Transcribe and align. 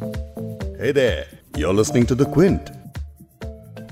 Hey 0.00 0.92
there, 0.92 1.26
you're 1.54 1.74
listening 1.74 2.06
to 2.06 2.14
The 2.14 2.24
Quint. 2.26 2.70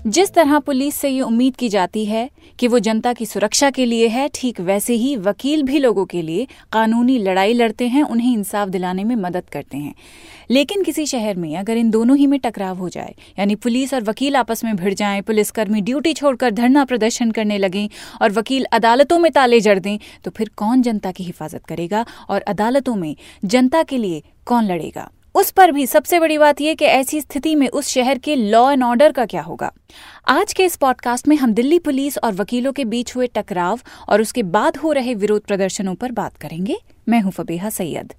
जिस 0.07 0.33
तरह 0.34 0.58
police 0.58 0.95
से 0.95 1.08
ये 1.08 1.21
उम्मीद 1.21 1.57
की 1.57 1.69
जाती 1.69 2.04
है 2.04 2.29
कि 2.58 2.69
वो 2.69 2.79
जनता 2.79 3.12
की 3.12 3.27
सुरक्षा 3.27 3.70
के 3.70 3.84
लिए 3.84 4.07
है 4.08 4.29
ठीक 4.34 4.60
वैसे 4.60 4.94
ही 4.94 5.15
वकील 5.17 5.63
भी 5.63 5.79
लोगों 5.79 6.05
के 6.05 6.23
लिए 6.23 6.47
कानूनी 6.73 7.18
लड़ाई 7.18 7.52
लड़ते 7.52 7.89
हैं 7.89 8.02
उन्हें 8.02 8.32
इंसाफ 8.32 8.68
दिलाने 8.68 9.05
में 9.05 9.14
मदद 9.16 9.48
करते 9.52 9.77
हैं 9.77 9.95
लेकिन 10.50 10.82
किसी 10.82 11.07
शहर 11.07 11.36
में 11.36 11.57
अगर 11.57 11.77
इन 11.77 11.91
दोनों 11.91 12.16
ही 12.16 12.27
में 12.27 12.38
टकराव 12.40 12.77
हो 12.77 12.88
जाए 12.88 13.14
यानी 13.38 13.54
पुलिस 13.56 13.95
और 13.95 14.04
वकील 14.04 14.36
आपस 14.36 14.64
में 14.64 14.75
भिड़ 14.77 14.95
जाएँ 14.95 15.20
पुलिसकर्मी 15.22 15.80
ड्यूटी 15.80 16.14
छोड़कर 16.14 16.50
धरना 16.50 16.84
प्रदर्शन 16.84 17.30
करने 17.30 17.59
लगें 17.59 17.88
और 18.22 18.32
वकील 18.32 18.64
अदालतों 18.72 19.18
में 19.18 19.30
ताले 19.32 19.61
जड़ 19.61 19.79
दें 19.79 19.98
तो 20.25 20.30
फिर 20.30 20.50
कौन 20.56 20.82
जनता 20.82 21.12
की 21.12 21.25
हिफाजत 21.25 21.66
करेगा 21.66 22.04
और 22.29 22.40
अदालतों 22.48 22.95
में 22.95 23.14
जनता 23.45 23.82
के 23.82 23.98
लिए 23.98 24.22
कौन 24.46 24.64
लड़ेगा 24.64 25.11
उस 25.39 25.50
पर 25.50 25.73
भी 25.73 25.86
सबसे 25.86 26.20
बड़ी 26.20 26.39
बात 26.39 26.61
यह 26.61 26.75
कि 26.75 26.84
ऐसी 26.84 27.21
स्थिति 27.21 27.54
में 27.54 27.68
उस 27.68 27.89
शहर 27.89 28.18
के 28.18 28.36
लॉ 28.36 28.71
एंड 28.71 28.82
ऑर्डर 28.82 29.13
का 29.13 29.26
क्या 29.26 29.43
होगा? 29.43 29.72
आज 30.29 30.53
के 30.53 30.64
इस 30.64 30.76
पॉडकास्ट 30.76 31.29
में 31.29 31.36
हम 31.36 31.53
दिल्ली 31.53 31.79
पुलिस 31.79 32.18
और 32.18 32.32
वकीलों 32.32 32.72
के 32.72 32.84
बीच 32.84 33.16
हुए 33.16 33.26
टकराव 33.26 33.80
और 34.08 34.20
उसके 34.20 34.42
बाद 34.42 34.77
हो 34.77 34.92
रहे 34.92 35.14
विरोध 35.14 35.42
प्रदर्शनों 35.42 35.94
पर 35.94 36.12
बात 36.12 36.36
करेंगे। 36.36 36.77
मैं 37.08 37.20
हूँ 37.20 37.32
फबीहा 37.32 37.70
सैयद। 37.70 38.14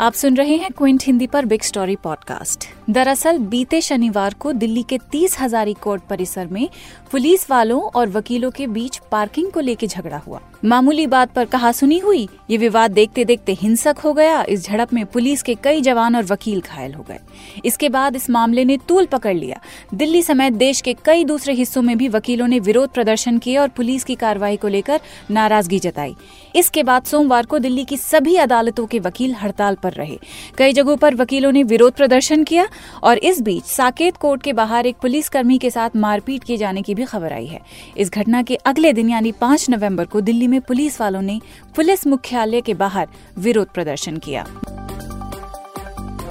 आप 0.00 0.12
सुन 0.12 0.36
रहे 0.36 0.56
हैं 0.56 0.70
क्विंट 0.70 1.04
हिंदी 1.04 1.26
पर 1.26 1.44
बिग 1.44 1.62
स्टोरी 1.62 1.96
पॉडकास्ट। 1.96 2.64
दरअसल, 2.90 3.38
बीते 3.38 3.80
शनिवार 3.80 4.34
को 4.34 4.52
दिल्ली 4.52 4.82
के 4.82 4.98
तीस 4.98 5.40
हजारी 5.40 5.74
कोर्ट 5.74 6.02
परिसर 6.02 6.46
में 6.46 6.68
पुलिस 7.12 7.50
वालों 7.50 7.82
और 7.82 8.08
वकीलों 8.08 8.50
के 8.50 8.66
बीच 8.66 9.00
पार्किंग 9.12 9.52
को 9.52 9.60
लेकर 9.60 9.86
झगड़ा 9.86 10.16
हुआ। 10.18 10.40
मामूली 10.64 11.06
बात 11.06 11.32
पर 11.32 11.44
कहा 11.44 11.72
सुनी 11.72 11.98
हुई, 11.98 12.28
ये 12.50 12.56
विवाद 12.56 12.90
देखते 12.90 13.24
देखते 13.24 13.52
हिंसक 13.52 13.96
हो 13.98 14.12
गया। 14.12 14.44
इस 14.48 14.64
झड़प 14.64 14.92
में 14.92 15.06
पुलिस 15.06 15.42
के 15.42 15.54
कई 15.54 15.80
जवान 15.80 16.16
और 16.16 16.24
वकील 16.24 16.60
घायल 16.60 16.94
हो 16.94 17.02
गए। 17.02 17.18
इसके 17.64 17.88
बाद 17.88 18.16
इस 18.16 18.30
मामले 18.30 18.64
ने 18.64 18.76
तूल 18.88 19.06
पकड़ 19.06 19.36
लिया। 19.36 19.60
दिल्ली 19.94 20.22
समेत 20.22 20.52
देश 20.52 20.80
के 20.80 20.96
कई 21.04 21.24
दूसरे 21.24 21.54
हिस्सों 21.54 21.82
में 21.82 21.98
भी 21.98 22.08
वकीलों 22.08 22.48
ने 22.48 22.60
विरोध 22.60 22.90
प्रदर्शन 22.90 23.38
किए 23.38 23.56
और 23.56 23.68
पुलिस 23.68 24.04
की 24.04 24.14
कार्रवाई 24.14 24.56
को 24.56 24.68
लेकर 24.68 25.00
नाराज़गी 25.30 25.78
जताई। 25.78 26.16
इसके 26.56 26.82
बाद 26.82 27.02
सोमवार 27.02 27.46
को 27.46 27.58
दिल्ली 27.58 27.84
की 27.84 27.96
सभी 27.96 28.36
अदालतों 28.36 28.86
के 28.86 28.98
वकील 28.98 29.34
हड़ताल 29.34 29.74
पर 29.86 29.92
रहे। 29.92 30.18
कई 30.58 30.72
जगहों 30.72 30.96
पर 30.96 31.14
वकीलों 31.14 31.52
ने 31.52 31.62
विरोध 31.64 31.92
प्रदर्शन 31.92 32.44
किया 32.44 32.68
और 33.02 33.18
इस 33.18 33.40
बीच 33.40 33.64
साकेत 33.64 34.16
कोर्ट 34.16 34.42
के 34.42 34.52
बाहर 34.52 34.86
एक 34.86 34.96
पुलिसकर्मी 34.96 35.58
के 35.58 35.70
साथ 35.70 35.96
मारपीट 35.96 36.44
किए 36.44 36.56
जाने 36.56 36.82
की 36.82 36.94
भी 36.94 37.04
खबर 37.04 37.32
आई 37.32 37.46
है। 37.46 37.60
इस 37.96 38.10
घटना 38.10 38.42
के 38.42 38.54
अगले 38.66 38.92
दिन, 38.92 39.10
यानी 39.10 39.32
पाँच 39.32 39.70
नवंबर 39.70 40.04
को 40.04 40.20
दिल्ली 40.20 40.46
में 40.46 40.60
पुलिस 40.60 41.00
वालों 41.00 41.22
ने 41.22 41.40
पुलिस 41.76 42.06
मुख्यालय 42.06 42.60
के 42.60 42.74
बाहर 42.74 43.08
विरोध 43.38 43.68
प्रदर्शन 43.68 44.16
किया। 44.16 44.46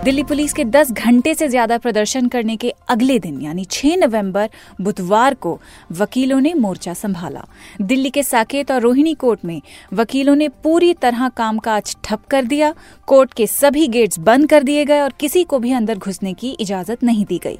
दिल्ली 0.05 0.23
पुलिस 0.23 0.53
के 0.53 0.63
10 0.65 0.91
घंटे 0.91 1.33
से 1.35 1.47
ज़्यादा 1.47 1.77
प्रदर्शन 1.77 2.27
करने 2.27 2.55
के 2.55 2.73
अगले 2.89 3.17
दिन, 3.19 3.39
यानी 3.41 3.63
6 3.65 3.95
नवंबर, 3.97 4.49
बुधवार 4.81 5.33
को 5.33 5.57
वकीलों 5.91 6.39
ने 6.41 6.53
मोर्चा 6.53 6.93
संभाला। 6.93 7.45
दिल्ली 7.81 8.09
के 8.09 8.23
साकेत 8.23 8.71
और 8.71 8.81
रोहिणी 8.81 9.13
कोर्ट 9.13 9.45
में 9.45 9.61
वकीलों 9.93 10.35
ने 10.35 10.47
पूरी 10.63 10.93
तरह 10.93 11.27
कामकाज 11.29 11.95
ठप 12.03 12.25
कर 12.31 12.45
दिया। 12.45 12.73
कोर्ट 13.07 13.33
के 13.33 13.47
सभी 13.47 13.87
गेट्स 13.87 14.19
बंद 14.19 14.49
कर 14.49 14.63
दिए 14.63 14.85
गए 14.85 15.01
और 15.01 15.13
किसी 15.19 15.43
को 15.43 15.59
भी 15.59 15.71
अंदर 15.71 15.97
घुसने 15.97 16.33
की 16.33 16.55
इजाज़त 16.59 17.03
नहीं 17.03 17.25
दी 17.25 17.39
गई। 17.43 17.57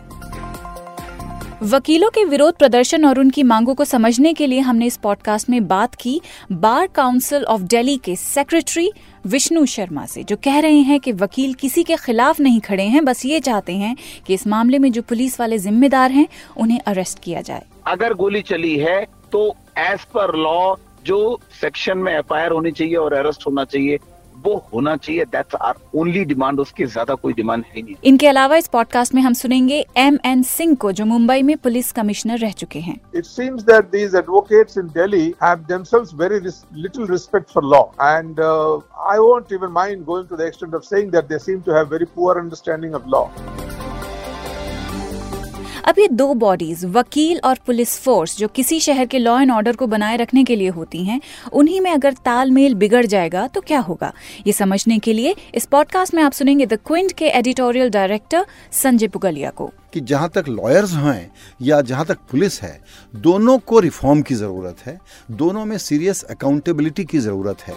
वकीलों 1.66 2.10
के 2.10 2.24
विरोध 2.26 2.56
प्रदर्शन 2.56 3.06
और 3.06 3.20
उनकी 3.20 3.44
मांगों 3.44 3.74
को 3.76 3.86
समझने 3.86 4.34
के 4.34 4.48
लिए 4.48 4.60
हमने 4.60 4.86
इस 4.86 4.98
पॉडकास्ट 4.98 5.50
में 5.50 5.68
बात 5.68 5.96
की 5.96 6.22
बार 6.52 6.88
काउंसिल 6.88 7.44
ऑफ़ 7.44 7.62
दिल्ली 7.62 7.96
के 7.98 8.16
सेक्रेटरी 8.16 8.92
विष्णु 9.28 9.66
शर्मा 9.66 10.06
से, 10.06 10.24
जो 10.24 10.36
कह 10.36 10.60
रहे 10.60 10.80
हैं 10.80 11.00
कि 11.00 11.12
वकील 11.12 11.54
किसी 11.54 11.84
के 11.84 11.96
खिलाफ 11.96 12.40
नहीं 12.40 12.60
खड़े 12.60 12.84
हैं, 12.84 13.06
बस 13.06 13.26
ये 13.26 13.40
चाहते 13.40 13.74
हैं 13.74 13.96
कि 14.28 14.34
इस 14.34 14.48
मामले 14.48 14.80
में 14.80 14.92
जो 14.92 15.02
पुलिस 15.02 15.40
वाले 15.40 15.58
जिम्मेदार 15.58 16.12
हैं, 16.12 16.28
उन्हें 16.58 16.80
अरेस्ट 16.80 17.20
किया 17.20 17.42
जाए। 17.42 17.64
अगर 17.88 18.14
गोली 18.14 18.42
चली 18.42 18.75
है 18.75 19.06
तो 19.31 19.48
एज 19.78 20.04
पर 20.14 20.36
लॉ 20.36 20.75
जो 21.06 21.40
सेक्शन 21.62 21.98
में 21.98 22.14
एफआईआर 22.14 22.52
होनी 22.52 22.72
चाहिए 22.72 22.96
और 22.96 23.14
अरेस्ट 23.14 23.48
होना 23.48 23.64
चाहिए 23.64 23.98
वो 24.45 24.56
होना 24.73 24.95
चाहिए 24.97 25.25
दैट्स 25.25 25.56
आर 25.61 25.75
ओनली 25.95 26.23
डिमांड 26.25 26.59
उसके 26.59 26.85
ज़्यादा 26.85 27.16
कोई 27.16 27.33
डिमांड 27.33 27.63
है 27.67 27.81
नहीं। 27.81 27.95
इनके 28.03 28.28
अलावा 28.28 28.57
इस 28.57 28.67
पॉडकास्ट 28.67 29.13
में 29.16 29.22
हम 29.22 29.33
सुनेंगे 29.33 29.83
एम 29.97 30.17
एन 30.25 30.44
सिंह 30.45 30.75
को 30.75 30.91
जो 30.91 31.06
मुंबई 31.06 31.41
में 31.44 31.56
पुलिस 31.57 31.91
कमिश्नर 31.91 32.38
रह 32.39 32.51
चुके 32.53 32.79
हैं। 32.79 33.00
It 33.16 33.25
seems 33.25 33.63
that 33.63 33.85
these 33.91 34.16
advocates 34.16 34.78
in 34.78 34.88
Delhi 34.95 35.25
have 35.44 35.66
themselves 35.69 36.13
very 36.16 36.39
little 36.39 37.07
respect 37.11 37.51
for 37.51 37.63
law 37.66 37.83
and 38.01 38.41
I 38.41 39.17
won't 39.19 39.53
even 39.53 39.72
mind 39.73 40.03
going 40.06 40.28
to 40.28 40.35
the 40.35 40.41
extent 40.41 40.75
of 40.75 40.83
saying 40.85 41.12
that 41.12 41.27
they 41.29 41.39
seem 41.39 41.62
to 41.62 41.73
have 41.73 41.88
very 41.91 42.06
poor 42.16 42.38
understanding 42.38 42.95
of 42.95 43.09
law 43.09 43.25
अब 45.85 45.96
ये 46.00 46.07
दो 46.07 46.34
bodies 46.34 46.84
वकील 46.85 47.40
और 47.44 47.57
police 47.66 47.97
force 48.01 48.38
जो 48.38 48.47
किसी 48.47 48.79
शहर 48.79 49.06
के 49.06 49.19
law 49.19 49.40
and 49.40 49.51
order 49.51 49.75
को 49.75 49.88
बनाए 49.88 50.16
रखने 50.18 50.44
के 50.44 50.56
लिए 50.56 50.69
होती 50.69 51.03
हैं, 51.06 51.19
उन्हीं 51.53 51.81
में 51.81 51.91
अगर 51.91 52.13
तालमेल 52.25 52.75
बिगड़ 52.75 53.06
जाएगा 53.06 53.46
तो 53.47 53.62
क्या 53.62 53.79
होगा? 53.79 54.12
ये 54.47 54.53
समझने 54.53 54.97
के 55.00 55.13
लिए 55.13 55.35
इस 55.56 55.66
पॉडकास्ट 55.66 56.13
में 56.13 56.24
आप 56.24 56.31
सुनेंगे 56.31 56.66
द 56.66 56.78
क्विंट 56.85 57.12
के 57.12 57.25
एडिटोरियल 57.25 57.90
डायरेक्टर 57.90 58.45
संजय 58.72 59.07
पुगलिया 59.07 59.50
को। 59.50 59.72
कि 59.94 60.00
जहाँ 60.01 60.29
तक 60.29 60.50
लॉयर्स 60.50 60.94
हैं 60.94 61.31
या 61.62 61.81
जहाँ 61.81 62.06
तक 62.06 62.18
पुलिस 62.31 62.62
है, 62.62 62.79
दोनों 63.16 63.57
को 63.59 63.79
रिफॉर्म 63.79 64.22
की 64.22 64.35
ज़रूरत 64.35 64.85
है, 64.85 65.00
दोनों 65.31 65.66
में 65.66 65.78
सीरियस 65.78 66.24
अकाउंटेबिलिटी 66.24 67.06
की 67.06 67.19
ज़रूरत 67.19 67.62
है। 67.62 67.75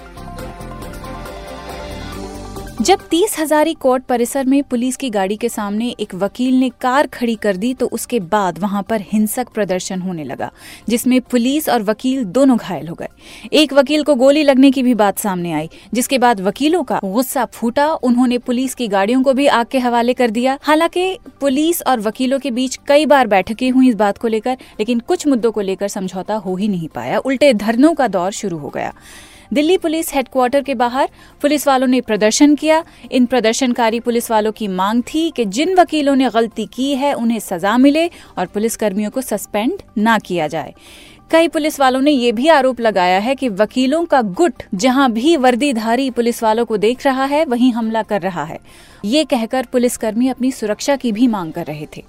जब 2.83 2.99
तीस 3.11 3.35
हजारी 3.39 3.73
कोर्ट 3.75 4.03
परिसर 4.05 4.45
में 4.45 4.63
पुलिस 4.63 4.97
की 4.97 5.09
गाड़ी 5.11 5.37
के 5.37 5.49
सामने 5.49 5.89
एक 6.01 6.15
वकील 6.15 6.55
ने 6.55 6.69
कार 6.81 7.07
खड़ी 7.07 7.35
कर 7.35 7.57
दी 7.57 7.73
तो 7.75 7.87
उसके 7.87 8.19
बाद 8.21 8.59
वहाँ 8.59 8.83
पर 8.83 9.01
हिंसक 9.03 9.49
प्रदर्शन 9.49 10.01
होने 10.01 10.25
लगा, 10.25 10.51
जिसमें 10.89 11.21
पुलिस 11.21 11.69
और 11.69 11.83
वकील 11.83 12.25
दोनों 12.25 12.57
घायल 12.57 12.89
हो 12.89 12.95
गए। 12.95 13.09
एक 13.53 13.73
वकील 13.73 14.03
को 14.03 14.15
गोली 14.15 14.43
लगने 14.43 14.71
की 14.71 14.83
भी 14.83 14.95
बात 14.95 15.19
सामने 15.19 15.53
आई, 15.53 15.69
जिसके 15.95 16.19
बाद 16.19 16.41
वकीलों 16.41 16.83
का 16.83 17.01
गुस्सा 17.05 17.45
फूटा, 17.45 17.87
उन्होंने 17.93 18.39
पुलिस 18.39 18.75
की 18.75 18.89
गाड़ियों 18.89 19.23
को 19.23 19.33
भी 19.33 19.47
आग 19.47 19.67
के 19.67 19.79
हवाले 19.79 20.15
कर 20.15 20.31
दिया। 20.31 20.59
हालाँकि 20.63 21.19
पुलिस 21.41 21.83
और 21.83 22.01
वकीलों 22.01 22.39
के 22.39 22.51
बीच 22.51 22.79
कई 22.89 23.07
बार 23.07 23.27
बैठकें 23.27 23.71
हुई 23.71 23.89
इस 23.89 23.95
बात 23.95 24.19
को 24.19 24.29
लेकर, 24.29 24.57
लेकिन 24.79 25.01
कुछ 25.01 25.27
मुद्दों 25.27 25.53
को 25.53 25.61
लेकर 25.61 25.89
समझौता 25.89 26.35
हो 26.37 26.57
ही 26.57 26.69
नहीं 26.69 26.89
पाया। 26.89 27.19
उल्टे 27.19 27.53
धरनों 27.55 27.95
का 27.95 28.09
दौर 28.09 28.31
शुरू 28.33 28.59
हो 28.59 28.69
गया। 28.69 28.93
दिल्ली 29.53 29.77
पुलिस 29.79 30.13
हेडक्वार्टर 30.15 30.63
के 30.63 30.75
बाहर 30.75 31.09
पुलिस 31.43 31.67
वालों 31.67 31.87
ने 31.87 32.01
प्रदर्शन 32.01 32.55
किया। 32.55 32.83
इन 33.13 33.27
प्रदर्शनकारी 33.27 34.01
पुलिस 34.01 34.31
वालों 34.31 34.53
की 34.53 34.69
मांग 34.69 35.03
थी 35.03 35.31
कि 35.31 35.45
जिन 35.45 35.75
वकीलों 35.75 36.17
ने 36.17 36.29
गलती 36.31 36.67
की 36.67 36.95
है, 36.95 37.13
उन्हें 37.13 37.39
सजा 37.39 37.77
मिले 37.79 38.07
और 38.39 38.47
पुलिसकर्मियों 38.47 39.11
को 39.11 39.21
सस्पेंड 39.21 39.83
ना 39.99 40.19
किया 40.19 40.49
जाए। 40.49 40.75
कई 41.31 41.49
पुलिस 41.49 41.81
वालों 41.81 42.01
ने 42.01 42.11
यह 42.11 42.33
भी 42.33 42.49
आरोप 42.49 42.81
लगाया 42.81 43.19
है 43.19 43.35
कि 43.35 43.49
वकीलों 43.49 44.05
का 44.05 44.23
गुट 44.23 44.63
जहाँ 44.75 45.11
भी 45.13 45.37
वर्दीधारी 45.37 46.11
पुलिस 46.11 46.43
वालों 46.43 46.65
को 46.65 46.77
देख 46.77 47.07
रहा 47.07 47.25
है, 47.25 47.45
वहीं 47.45 47.73
हमला 47.73 48.03
कर 48.03 48.23
रहा 48.23 48.45
है। 48.45 48.59
ये 49.05 49.25
कहकर 49.25 49.67
पुलिसकर्मी 49.73 50.29
अपनी 50.29 50.53
सुरक्षा 50.53 50.97
की 50.97 51.13
भी 51.13 51.27
मांग 51.27 51.53
कर 51.53 51.67
रहे 51.67 51.87
थे। 51.97 52.05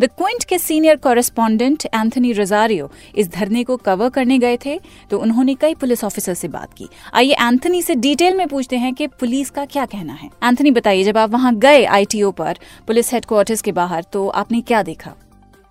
द 0.00 0.08
क्विंट 0.08 0.44
के 0.44 0.58
सीनियर 0.58 0.96
कॉरेस्पॉन्डेंट 0.98 1.84
एंथनी 1.86 2.32
रोजारियो 2.32 2.90
इस 3.14 3.30
धरने 3.32 3.64
को 3.64 3.76
कवर 3.78 4.08
करने 4.08 4.38
गए 4.38 4.56
थे 4.64 4.78
तो 5.10 5.18
उन्होंने 5.18 5.54
कई 5.54 5.74
पुलिस 5.74 6.04
ऑफिसर 6.04 6.34
से 6.34 6.48
बात 6.48 6.72
की। 6.72 6.88
आइए 7.14 7.34
एंथनी 7.34 7.82
से 7.82 7.94
डिटेल 7.96 8.36
में 8.36 8.46
पूछते 8.48 8.76
हैं 8.76 8.94
कि 8.94 9.06
पुलिस 9.06 9.50
का 9.50 9.64
क्या 9.66 9.84
कहना 9.86 10.12
है। 10.12 10.30
एंथनी 10.44 10.70
बताइए, 10.70 11.04
जब 11.04 11.18
आप 11.18 11.30
वहाँ 11.30 11.54
गए 11.56 11.84
आईटीओ 11.84 12.30
पर 12.32 12.58
पुलिस 12.86 13.12
हेडक्वार्टर्स 13.12 13.62
के 13.62 13.72
बाहर 13.72 14.04
तो 14.12 14.26
आपने 14.28 14.60
क्या 14.60 14.82
देखा? 14.82 15.14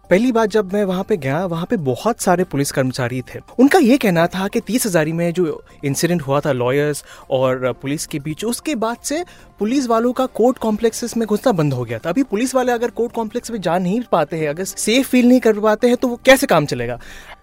पहली 0.09 0.31
बार 0.31 0.47
जब 0.47 0.73
मैं 0.73 0.83
वहाँ 0.83 1.03
पे 1.03 1.15
गया, 1.17 1.45
वहाँ 1.45 1.65
पे 1.65 1.77
बहुत 1.77 2.19
सारे 2.21 2.43
पुलिस 2.43 2.71
कर्मचारी 2.71 3.21
थे। 3.21 3.39
उनका 3.59 3.79
ये 3.79 3.97
कहना 3.97 4.25
था 4.27 4.47
कि 4.47 4.59
तीस 4.59 4.85
हजारी 4.85 5.11
में 5.11 5.31
जो 5.33 5.63
इंसिडेंट 5.85 6.21
हुआ 6.21 6.39
था 6.39 6.51
लॉयर्स 6.51 7.03
और 7.31 7.71
पुलिस 7.81 8.05
के 8.05 8.19
बीच, 8.19 8.43
उसके 8.45 8.75
बाद 8.75 8.97
से 9.03 9.23
पुलिस 9.59 9.87
वालों 9.87 10.11
का 10.13 10.25
कोर्ट 10.25 10.57
कॉम्प्लेक्सेस 10.57 11.15
में 11.17 11.25
घुसना 11.27 11.51
बंद 11.51 11.73
हो 11.73 11.83
गया 11.85 11.99
था। 11.99 12.09
अभी 12.09 12.23
पुलिस 12.23 12.53
वाले 12.55 12.71
अगर 12.71 12.89
कोर्ट 12.89 13.13
कॉम्प्लेक्स 13.13 13.51
में 13.51 13.59
जा 13.61 13.77
नहीं 13.77 14.01
पाते 14.11 14.37
हैं, 14.37 14.49
अगर 14.49 14.63
सेफ़ 14.63 15.07
फील 15.07 15.27
नहीं 15.27 15.39
कर 15.39 15.59
पाते 15.59 15.87
हैं 15.87 15.97
तो 15.97 16.07
वो 16.07 16.19
कैसे 16.25 16.47
काम 16.47 16.65
चलेगा? 16.65 16.99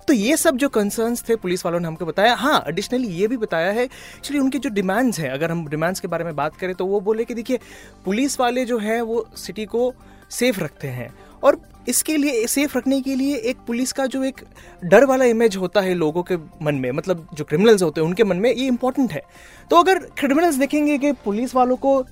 तो 0.09 0.13
ये 0.13 0.37
सब 0.37 0.57
जो 0.57 0.69
कंसर्न्स 0.69 1.25
थे 1.29 1.37
पुलिस 1.37 1.65
वालों 1.67 1.81
ने 1.81 1.87
हमको 1.87 2.07
बताया। 2.07 2.35
हाँ 2.35 2.65
एडिशनली 2.69 3.09
ये 3.09 3.27
भी 3.29 3.37
बताया 3.37 3.73
है 3.73 3.85
एक्चुअली 3.85 4.41
उनके 4.41 4.59
जो 4.59 4.71
डिमांड्स 4.71 5.19
हैं, 5.21 5.31
अगर 5.31 5.51
हम 5.51 5.67
डिमांड्स 5.69 6.01
के 6.01 6.09
बारे 6.09 6.25
में 6.25 6.35
बात 6.37 6.57
करें 6.57 6.75
तो 6.75 6.87
वो 6.87 7.01
बोले 7.01 7.25
कि 7.25 7.35
देखिए, 7.35 7.59
पुलिस 8.05 8.41
वाले 8.41 8.65
जो 8.65 8.79
है, 8.79 9.01
वो 9.03 9.27
सिटी 9.37 9.65
को 9.65 9.93
सेफ़ 10.31 10.61
रखते 10.61 10.89
हैं। 10.89 11.13
और 11.43 11.61
इसके 11.89 12.17
लिए 12.17 12.47
सेफ़ 12.47 12.77
रखने 12.79 13.01
के 13.01 13.15
लिए 13.15 13.37
एक 13.37 13.57
पुलिस 13.67 13.93
का 13.93 14.07
जो 14.07 14.23
एक 14.25 14.41
डर 14.85 15.05
वाला 15.05 15.25
इमेज 15.25 15.57
होता 15.57 15.81
है 15.81 15.95
लोगों 15.95 16.23
के 16.23 16.37
मन 16.63 16.75
में 16.75 16.91
मतलब 16.93 17.27
जो 17.35 17.45
क्रिमिनल्स 17.45 17.83
होते 17.83 18.01
हैं, 18.01 18.09
उनके 18.09 18.25
मन 18.25 18.37
में 18.37 18.51
ये 18.51 18.67
इंपॉर्टेंट 18.67 19.13
है। 19.13 19.23
तो 19.71 19.77
अगर 19.77 19.99
क्रिमिनल्स 20.19 20.55
देखेंगे 20.55 20.99
कि 20.99 21.13
पुलिस 21.25 21.55
वालों 21.55 21.77
को 21.77 22.05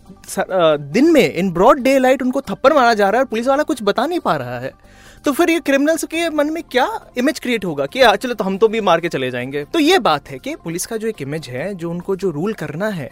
दिन 0.93 1.13
में 1.13 1.33
इन 1.35 1.53
ब्रॉड 1.53 1.81
डे 1.81 1.99
लाइट 1.99 2.23
उनको 2.23 2.41
थप्पड़ 2.41 2.73
मारा 2.73 2.95
जा 2.95 3.11
रहा 3.11 3.19
है 3.19 3.25
और 3.25 3.29
पुलिस 3.29 3.47
वाला 3.47 3.63
कुछ 3.63 3.83
बता 3.83 4.07
नहीं 4.07 4.21
पा 4.21 4.37
रहा 4.37 4.59
है 4.59 4.73
तो 5.25 5.33
फिर 5.33 5.51
ये 5.51 5.61
क्रिमिनल्स 5.61 6.05
के 6.05 6.29
मन 6.31 6.51
में 6.51 6.63
क्या 6.63 6.89
इमेज 7.19 7.39
क्रिएट 7.41 7.65
होगा 7.65 7.87
कि 7.87 8.01
चलो 8.17 8.35
तो 8.35 8.45
हम 8.45 8.57
तो 8.59 8.69
भी 8.69 8.81
मार 8.81 9.01
के 9.01 9.09
चले 9.09 9.31
जाएँगे? 9.31 9.65
तो 9.65 9.79
ये 9.79 9.99
बात 9.99 10.31
है 10.31 10.39
कि 10.39 10.55
पुलिस 10.57 10.87
का 10.87 10.97
जो 10.97 11.09
एक 11.09 11.23
इमेज 11.23 11.49
है, 11.49 11.75
जो 11.75 11.91
उनको 11.91 12.17
जो 12.17 12.31
रूल 12.31 12.53
करना 12.53 12.89
है 12.89 13.11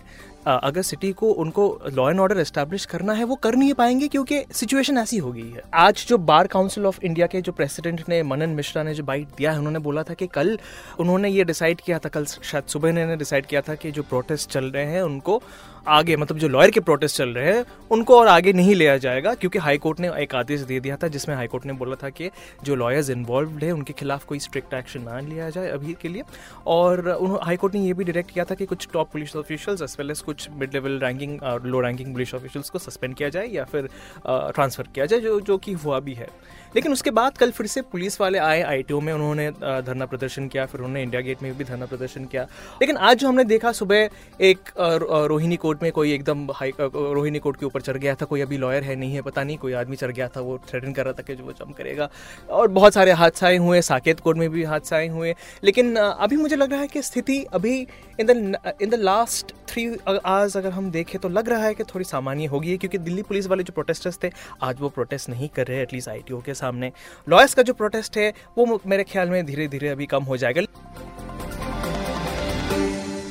अगर 0.49 0.83
सिटी 0.83 1.13
को 1.13 1.31
उनको 1.33 1.81
लॉ 1.93 2.11
एंड 2.11 2.21
ऑर्डर 2.21 2.39
एस्टेब्लिश 2.39 2.85
करना 2.85 3.13
है, 3.13 3.25
वो 3.25 3.35
कर 3.35 3.55
नहीं 3.55 3.75
पाएँगे 3.75 4.09
क्योंकि 4.09 4.45
सिचुएशन 4.53 4.99
ऐसी 4.99 5.19
हो 5.19 5.33
गई 5.33 5.51
है। 5.51 5.63
आज 5.75 6.05
जो 6.09 6.19
बार 6.19 6.47
काउंसिल 6.47 6.87
ऑफ़ 6.87 6.99
इंडिया 7.03 7.27
के 7.27 7.41
जो 7.41 7.53
प्रेसिडेंट 7.53 8.03
ने, 8.09 8.23
मनन 8.23 8.51
मिश्रा 8.51 8.83
ने 8.83 8.95
जो 8.95 9.05
बाइट 9.05 9.29
दिया 9.39 9.53
है, 9.53 9.59
उन्होंने 9.59 9.79
बोला 9.79 10.03
था 10.03 10.15
कि 10.15 10.27
कल 10.27 10.59
उन्होंने 11.01 11.29
ये 11.29 11.45
डिसाइड 11.45 11.81
किया 11.81 11.99
था, 11.99 12.09
कल 12.09 12.25
शायद 12.25 12.65
सुबह 12.65 12.93
ने 12.93 13.17
डिसाइड 13.17 13.47
किया 13.47 13.61
था 13.61 13.75
कि 13.75 13.91
जो 13.91 14.03
प्रोटेस्ट 14.03 14.51
चल 14.51 14.65
रहे 14.65 14.85
हैं, 14.85 15.03
उनको 15.03 15.43
आगे 15.89 16.17
मतलब 16.17 16.39
जो 16.39 16.49
लॉयर 16.49 16.71
के 16.71 16.81
प्रोटेस्ट 16.81 17.17
चल 17.17 17.29
रहे 17.31 17.53
हैं, 17.53 17.65
उनको 17.91 18.19
और 18.19 18.29
आगे 18.29 18.53
नहीं 18.53 18.75
लिया 18.75 18.97
जाएगा, 18.99 19.35
क्योंकि 19.35 19.59
हाई 19.59 19.79
कोर्ट 19.79 20.01
ने 20.01 20.11
एक 20.23 20.35
आदेश 20.35 20.61
दे 20.61 20.81
दिया 20.81 20.97
था, 20.97 21.09
जिसमें 21.09 21.35
हाई 21.37 21.47
कोर्ट 21.47 21.67
ने 21.67 21.73
बोला 21.75 21.97
था 22.03 22.11
कि 22.11 22.31
जो 22.65 22.75
लॉयर्स 22.75 23.11
इन्वॉल्व 23.11 23.59
है, 23.59 23.71
उनके 23.73 23.93
खिलाफ 23.93 24.25
कोई 24.25 24.39
स्ट्रिक्ट 24.41 24.75
एक्शन 24.75 25.03
ना 25.03 25.19
लिया 25.21 25.49
जाए 25.51 25.69
अभी 25.71 25.97
के 26.03 26.09
लिए। 26.09 26.23
और 26.67 27.09
हाई 27.43 27.57
कोर्ट 27.57 27.75
ने 27.75 27.81
ये 27.81 27.93
भी 27.93 28.05
डायरेक्ट 28.05 28.31
किया 28.31 28.45
था 28.45 28.55
कि 28.55 28.67
कुछ 28.67 28.89
top 28.93 29.11
police 29.13 29.37
officials 29.37 29.83
as 29.83 29.97
well 29.99 30.11
as 30.11 30.21
कुछ 30.23 30.49
मिड 30.51 30.75
लेवल 30.75 30.99
रैंकिंग 31.01 31.43
और 31.43 31.67
लो 31.67 31.81
रैंकिंग 31.81 32.13
पुलिस 32.13 32.35
ऑफिशियल्स 32.35 32.71
को 32.71 32.79
सस्पेंड 32.79 33.15
किया 33.15 33.29
जाए 33.29 33.49
या 33.49 33.65
फिर 33.65 33.89
ट्रांसफ़र 34.27 34.89
किया 34.95 35.07
जाए, 35.07 35.21
जो 35.21 35.41
जो 35.41 35.59
कि 35.59 35.73
हुआ 35.75 36.01
भी 36.01 36.15
है। 36.15 36.29
लेकिन 36.75 36.93
उसके 36.93 37.11
बाद 37.11 37.37
कल 37.39 37.51
फिर 37.51 37.67
से 37.67 37.81
पुलिस 37.83 38.21
वाले 38.21 38.39
आए 38.39 38.63
आईटीओ 38.63 39.01
में, 39.01 39.13
उन्होंने 39.13 39.51
धरना 39.51 40.07
प्रदर्शन 40.07 40.49
किया, 40.49 40.65
फिर 40.67 40.81
उन्होंने 40.81 41.03
इंडिया 41.03 41.21
गेट 41.23 41.43
में 41.43 41.57
भी 41.59 41.65
धरना 41.65 41.87
प्रदर्शन 41.87 42.25
किया। 42.25 42.43
लेकिन 42.81 42.97
आज 42.99 43.19
जो 43.19 43.29
हमने 43.29 43.45
देखा, 43.45 43.73
सुबह 43.73 44.09
एक 44.41 44.71
रोहिणी 44.79 45.57
कोर्ट 45.57 45.78
में 45.83 45.91
कोई 45.93 46.13
एकदम 46.13 46.47
हाई 46.51 46.73
रोहिणी 46.81 47.39
कोर्ट 47.39 47.59
के 47.61 47.67
ऊपर 47.67 47.81
चढ़ 47.81 47.97
गया 47.97 48.15
था, 48.15 48.25
कोई 48.25 48.41
अभी 48.41 48.57
लॉयर 48.57 48.85
है, 48.85 48.97
नहीं 48.97 49.15
है, 49.15 49.23
पता 49.23 49.45
नहीं, 49.45 49.57
कोई 49.59 49.73
आदमी 49.73 49.97
चढ़ 49.97 50.11
गया 50.11 50.29
था, 50.29 50.41
वो 50.41 50.59
थ्रेटन 50.69 50.93
कर 50.93 51.05
रहा 51.05 51.13
था 51.13 51.23
कि 51.23 51.35
जो 51.35 51.45
वो 51.45 51.53
जम 51.53 51.73
करेगा। 51.73 52.09
और 52.51 52.69
बहुत 52.69 52.95
सारे 52.95 53.13
हादसाएँ 53.13 53.59
हुए, 53.59 53.81
साकेत 53.83 54.21
कोर्ट 54.21 54.39
में 54.39 54.49
भी 54.51 54.65
हादसाएँ 54.65 55.09
हुए। 55.09 55.35
लेकिन 55.65 55.95
अभी 55.97 56.37
मुझे 56.37 56.57
लग 56.57 56.73
रहा 56.73 56.81
है 56.81 56.89
कि 56.89 57.03
स्थिति 57.03 57.43
अभी 57.45 57.77
in 58.21 58.27
the 58.27 58.59
in 58.83 58.91
the 58.91 58.95
last 58.95 59.53
three 59.69 59.87
hours 60.09 60.57
अगर 60.57 60.71
हम 60.71 60.91
देखें 60.91 61.21
तो 61.21 61.29
लग 61.29 61.49
रहा 61.49 61.65
है 61.65 61.75
कि 61.75 61.85
थोड़ी 61.85 62.05
सामान्य 62.05 62.47
होगी, 62.47 62.77
क्योंकि 62.77 62.99
दिल्ली 62.99 63.23
पुलिस 63.23 63.47
वाले 63.47 63.63
जो 63.63 63.73
प्रोटेस्टर्स 63.73 64.19
थे, 64.25 64.31
आज 64.63 64.81
वो 64.81 64.89
प्रोटेस्ट 64.89 65.29
नहीं 65.29 65.49
कर 65.49 65.67
रहे 65.67 65.83
एटलीस्ट 65.83 66.09
आई 66.09 66.23
के 66.31 66.55
सामने। 66.55 66.93
लॉयर्स 67.27 67.55
का 67.55 67.63
जो 67.63 67.75
प्रोटेस्ट 67.75 68.19
है, 68.19 68.33
वो 68.59 68.81
मेरे 68.87 69.05
ख्याल 69.05 69.31
में 69.31 69.45
धीरे 69.47 69.69
धीरे 69.69 69.89
अभी 69.89 70.07
कम 70.07 70.25
हो 70.25 70.37
जाएगा। 70.37 70.63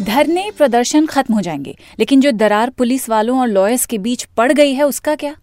धरने 0.08 0.52
प्रदर्शन 0.58 1.06
खत्म 1.06 1.34
हो 1.34 1.42
जाएँगे। 1.42 1.78
लेकिन 2.00 2.22
जो 2.22 2.32
दरार 2.32 2.70
पुलिस 2.70 3.10
वालों 3.10 3.40
और 3.40 3.48
लॉयर्स 3.48 3.86
के 3.86 3.98
बीच 3.98 4.24
पड़ 4.24 4.52
गई 4.52 4.74
है, 4.74 4.84
उसका 4.84 5.16
क्या? 5.16 5.36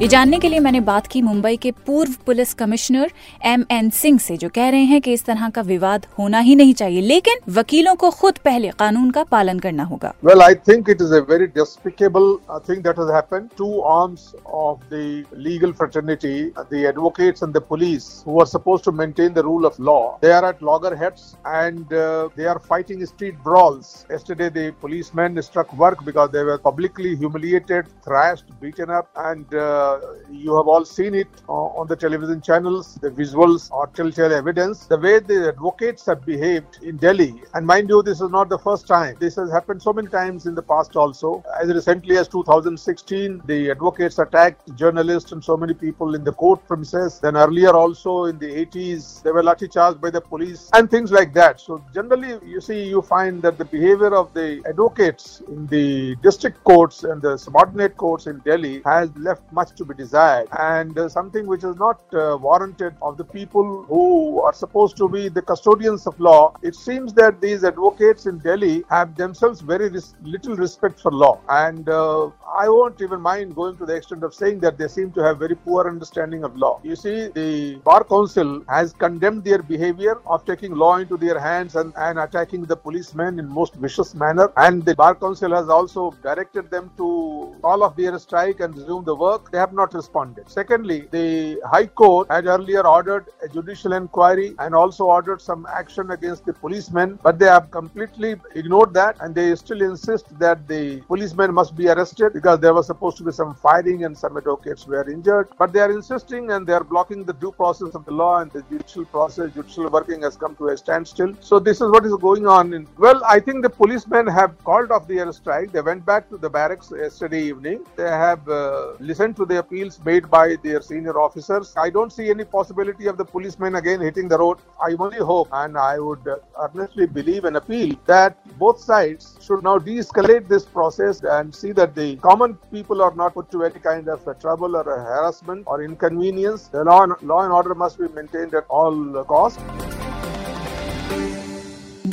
ये 0.00 0.06
जानने 0.08 0.38
के 0.38 0.48
लिए 0.48 0.58
मैंने 0.60 0.80
बात 0.80 1.06
की 1.12 1.20
मुंबई 1.22 1.56
के 1.56 1.70
पूर्व 1.86 2.12
police 2.26 2.52
commissioner 2.54 3.10
M 3.46 3.64
N 3.70 3.88
Singh 3.90 4.18
से 4.18 4.36
जो 4.36 4.48
कह 4.54 4.68
रहे 4.70 4.82
हैं 4.90 5.00
कि 5.02 5.12
इस 5.12 5.24
तरह 5.24 5.48
का 5.54 5.62
विवाद 5.70 6.06
होना 6.18 6.38
ही 6.48 6.54
नहीं 6.56 6.74
चाहिए 6.74 7.00
लेकिन 7.02 7.40
वकीलों 7.54 7.94
को 8.02 8.10
खुद 8.20 8.38
पहले 8.44 8.68
कानून 8.78 9.10
का 9.10 9.24
पालन 9.32 9.58
करना 9.58 9.84
होगा। 9.84 10.12
Well 10.24 10.42
I 10.42 10.54
think 10.68 10.90
it 10.90 11.02
is 11.02 11.14
a 11.14 11.18
very 11.30 11.46
despicable 11.56 12.30
thing 12.68 12.82
that 12.84 12.98
has 12.98 13.10
happened 13.14 13.48
to 13.58 13.80
arms 13.94 14.32
of 14.46 14.94
the 14.94 15.24
legal 15.48 15.72
fraternity 15.80 16.44
the 16.60 16.84
advocates 16.92 17.42
and 17.42 17.52
the 17.56 17.62
police 17.68 18.06
who 18.28 18.40
are 18.40 18.46
supposed 18.52 18.84
to 18.84 18.92
maintain 19.00 19.32
the 19.32 19.46
rule 19.48 19.66
of 19.66 19.82
law 19.90 19.98
they 20.22 20.32
are 20.32 20.48
at 20.50 20.64
loggerheads 20.70 21.26
and 21.56 21.92
uh, 21.98 22.28
they 22.38 22.46
are 22.52 22.58
fighting 22.70 23.04
street 23.10 23.36
brawls. 23.44 23.92
Yesterday 24.14 24.48
the 24.56 24.70
policemen 24.80 25.42
struck 25.42 25.76
work 25.82 26.08
because 26.08 26.32
they 26.32 26.42
were 26.48 26.58
publicly 26.70 27.12
humiliated 27.22 27.92
thrashed 28.08 28.50
beaten 28.62 28.96
up 28.98 29.22
and 29.28 29.54
uh, 29.66 29.87
you 30.30 30.56
have 30.56 30.68
all 30.68 30.84
seen 30.84 31.14
it 31.14 31.28
uh, 31.48 31.52
on 31.52 31.86
the 31.86 31.96
television 31.96 32.40
channels. 32.40 32.94
The 32.96 33.10
visuals 33.10 33.70
are 33.72 33.86
telltale 33.88 34.32
evidence. 34.32 34.86
The 34.86 34.98
way 34.98 35.18
the 35.18 35.48
advocates 35.48 36.06
have 36.06 36.24
behaved 36.24 36.82
in 36.82 36.96
Delhi, 36.96 37.34
and 37.54 37.66
mind 37.66 37.88
you, 37.88 38.02
this 38.02 38.20
is 38.20 38.30
not 38.30 38.48
the 38.48 38.58
first 38.58 38.86
time. 38.86 39.16
This 39.18 39.36
has 39.36 39.50
happened 39.50 39.82
so 39.82 39.92
many 39.92 40.08
times 40.08 40.46
in 40.46 40.54
the 40.54 40.62
past 40.62 40.96
also. 40.96 41.44
As 41.60 41.68
recently 41.68 42.16
as 42.16 42.28
2016, 42.28 43.42
the 43.46 43.70
advocates 43.70 44.18
attacked 44.18 44.74
journalists 44.76 45.32
and 45.32 45.42
so 45.42 45.56
many 45.56 45.74
people 45.74 46.14
in 46.14 46.24
the 46.24 46.32
court 46.32 46.66
premises. 46.66 47.18
Then 47.20 47.36
earlier 47.36 47.70
also 47.70 48.24
in 48.24 48.38
the 48.38 48.50
80s, 48.66 49.22
they 49.22 49.32
were 49.32 49.42
lathi 49.42 49.70
charged 49.72 50.00
by 50.00 50.10
the 50.10 50.20
police 50.20 50.70
and 50.74 50.90
things 50.90 51.10
like 51.10 51.32
that. 51.34 51.60
So 51.60 51.82
generally, 51.94 52.38
you 52.46 52.60
see, 52.60 52.84
you 52.84 53.02
find 53.02 53.42
that 53.42 53.58
the 53.58 53.64
behavior 53.64 54.14
of 54.14 54.32
the 54.34 54.62
advocates 54.68 55.42
in 55.48 55.66
the 55.66 56.16
district 56.16 56.62
courts 56.64 57.04
and 57.04 57.20
the 57.22 57.36
subordinate 57.36 57.96
courts 57.96 58.26
in 58.26 58.38
Delhi 58.40 58.82
has 58.84 59.10
left 59.16 59.42
much 59.52 59.74
to 59.78 59.84
be 59.84 59.94
desired 59.94 60.48
and 60.58 60.98
uh, 60.98 61.08
something 61.08 61.46
which 61.46 61.64
is 61.64 61.76
not 61.76 62.02
uh, 62.14 62.36
warranted 62.40 62.94
of 63.02 63.16
the 63.16 63.24
people 63.24 63.84
who 63.88 64.40
are 64.42 64.54
supposed 64.54 64.96
to 64.98 65.08
be 65.08 65.28
the 65.28 65.42
custodians 65.42 66.06
of 66.06 66.18
law. 66.20 66.54
It 66.62 66.74
seems 66.76 67.14
that 67.14 67.40
these 67.40 67.64
advocates 67.64 68.26
in 68.26 68.38
Delhi 68.38 68.84
have 68.90 69.16
themselves 69.16 69.60
very 69.60 69.88
ris- 69.90 70.14
little 70.22 70.56
respect 70.56 71.00
for 71.00 71.12
law 71.12 71.40
and 71.48 71.88
uh, 71.88 72.30
I 72.58 72.68
won't 72.68 73.00
even 73.02 73.20
mind 73.20 73.54
going 73.54 73.76
to 73.78 73.86
the 73.86 73.94
extent 73.96 74.24
of 74.24 74.34
saying 74.34 74.60
that 74.60 74.78
they 74.78 74.88
seem 74.88 75.12
to 75.12 75.22
have 75.22 75.38
very 75.38 75.54
poor 75.56 75.88
understanding 75.88 76.44
of 76.44 76.56
law. 76.56 76.80
You 76.82 76.96
see, 76.96 77.28
the 77.28 77.76
Bar 77.84 78.04
Council 78.04 78.62
has 78.68 78.92
condemned 78.92 79.44
their 79.44 79.62
behavior 79.62 80.16
of 80.26 80.44
taking 80.44 80.74
law 80.74 80.96
into 80.96 81.16
their 81.16 81.38
hands 81.38 81.76
and, 81.76 81.92
and 81.96 82.18
attacking 82.18 82.64
the 82.64 82.76
policemen 82.76 83.38
in 83.38 83.48
most 83.48 83.74
vicious 83.76 84.14
manner 84.14 84.52
and 84.56 84.84
the 84.84 84.94
Bar 84.94 85.14
Council 85.16 85.52
has 85.54 85.68
also 85.68 86.10
directed 86.22 86.70
them 86.70 86.90
to 86.96 87.54
call 87.62 87.82
off 87.82 87.96
their 87.96 88.18
strike 88.18 88.60
and 88.60 88.76
resume 88.76 89.04
the 89.04 89.14
work. 89.14 89.50
They 89.50 89.58
have 89.58 89.67
have 89.68 89.76
not 89.82 89.94
responded. 89.94 90.48
Secondly, 90.48 90.98
the 91.10 91.60
High 91.72 91.86
Court 91.86 92.26
had 92.30 92.46
earlier 92.46 92.86
ordered 92.86 93.26
a 93.42 93.48
judicial 93.48 93.92
inquiry 93.92 94.54
and 94.58 94.74
also 94.74 95.04
ordered 95.04 95.40
some 95.42 95.66
action 95.80 96.10
against 96.10 96.46
the 96.46 96.52
policemen, 96.52 97.18
but 97.22 97.38
they 97.38 97.46
have 97.46 97.70
completely 97.70 98.36
ignored 98.54 98.94
that 98.94 99.16
and 99.20 99.34
they 99.34 99.54
still 99.56 99.82
insist 99.82 100.26
that 100.38 100.66
the 100.68 101.00
policemen 101.12 101.52
must 101.52 101.76
be 101.76 101.88
arrested 101.88 102.32
because 102.32 102.58
there 102.60 102.74
was 102.78 102.86
supposed 102.86 103.16
to 103.18 103.24
be 103.24 103.32
some 103.32 103.54
firing 103.54 104.04
and 104.04 104.16
some 104.16 104.36
advocates 104.36 104.86
were 104.86 105.08
injured. 105.10 105.48
But 105.58 105.72
they 105.72 105.80
are 105.80 105.92
insisting 105.92 106.50
and 106.52 106.66
they 106.66 106.72
are 106.72 106.84
blocking 106.84 107.24
the 107.24 107.34
due 107.34 107.52
process 107.52 107.94
of 107.94 108.04
the 108.06 108.12
law 108.12 108.38
and 108.40 108.50
the 108.52 108.62
judicial 108.70 109.04
process, 109.04 109.52
judicial 109.52 109.90
working 109.90 110.22
has 110.22 110.36
come 110.36 110.56
to 110.56 110.68
a 110.68 110.76
standstill. 110.76 111.34
So 111.40 111.58
this 111.58 111.80
is 111.82 111.90
what 111.90 112.06
is 112.06 112.16
going 112.28 112.46
on. 112.46 112.72
In, 112.72 112.86
well, 112.96 113.22
I 113.24 113.38
think 113.40 113.62
the 113.62 113.70
policemen 113.70 114.26
have 114.26 114.52
called 114.64 114.90
off 114.90 115.06
their 115.06 115.30
strike. 115.32 115.72
They 115.72 115.82
went 115.82 116.06
back 116.06 116.28
to 116.30 116.38
the 116.38 116.48
barracks 116.48 116.92
yesterday 116.96 117.42
evening. 117.42 117.84
They 117.96 118.10
have 118.26 118.48
uh, 118.48 118.92
listened 118.98 119.36
to 119.36 119.44
the 119.44 119.57
appeals 119.57 119.99
made 120.05 120.29
by 120.29 120.55
their 120.63 120.81
senior 120.81 121.19
officers. 121.19 121.73
I 121.77 121.89
don't 121.89 122.11
see 122.11 122.29
any 122.29 122.43
possibility 122.43 123.07
of 123.07 123.17
the 123.17 123.25
policemen 123.25 123.75
again 123.75 124.01
hitting 124.01 124.27
the 124.27 124.37
road. 124.37 124.57
I 124.81 124.95
only 124.99 125.17
hope 125.17 125.49
and 125.51 125.77
I 125.77 125.99
would 125.99 126.27
earnestly 126.59 127.05
believe 127.05 127.45
and 127.45 127.57
appeal 127.57 127.95
that 128.05 128.37
both 128.57 128.79
sides 128.79 129.37
should 129.41 129.63
now 129.63 129.77
de-escalate 129.77 130.47
this 130.47 130.65
process 130.65 131.23
and 131.23 131.53
see 131.53 131.71
that 131.73 131.95
the 131.95 132.15
common 132.17 132.55
people 132.71 133.01
are 133.01 133.13
not 133.15 133.33
put 133.33 133.51
to 133.51 133.63
any 133.63 133.79
kind 133.79 134.07
of 134.07 134.23
trouble 134.39 134.75
or 134.75 134.83
harassment 134.83 135.63
or 135.67 135.83
inconvenience. 135.83 136.67
The 136.67 136.83
law 136.83 137.03
and, 137.03 137.13
law 137.21 137.43
and 137.43 137.53
order 137.53 137.75
must 137.75 137.99
be 137.99 138.07
maintained 138.09 138.53
at 138.53 138.65
all 138.69 139.23
costs. 139.23 139.61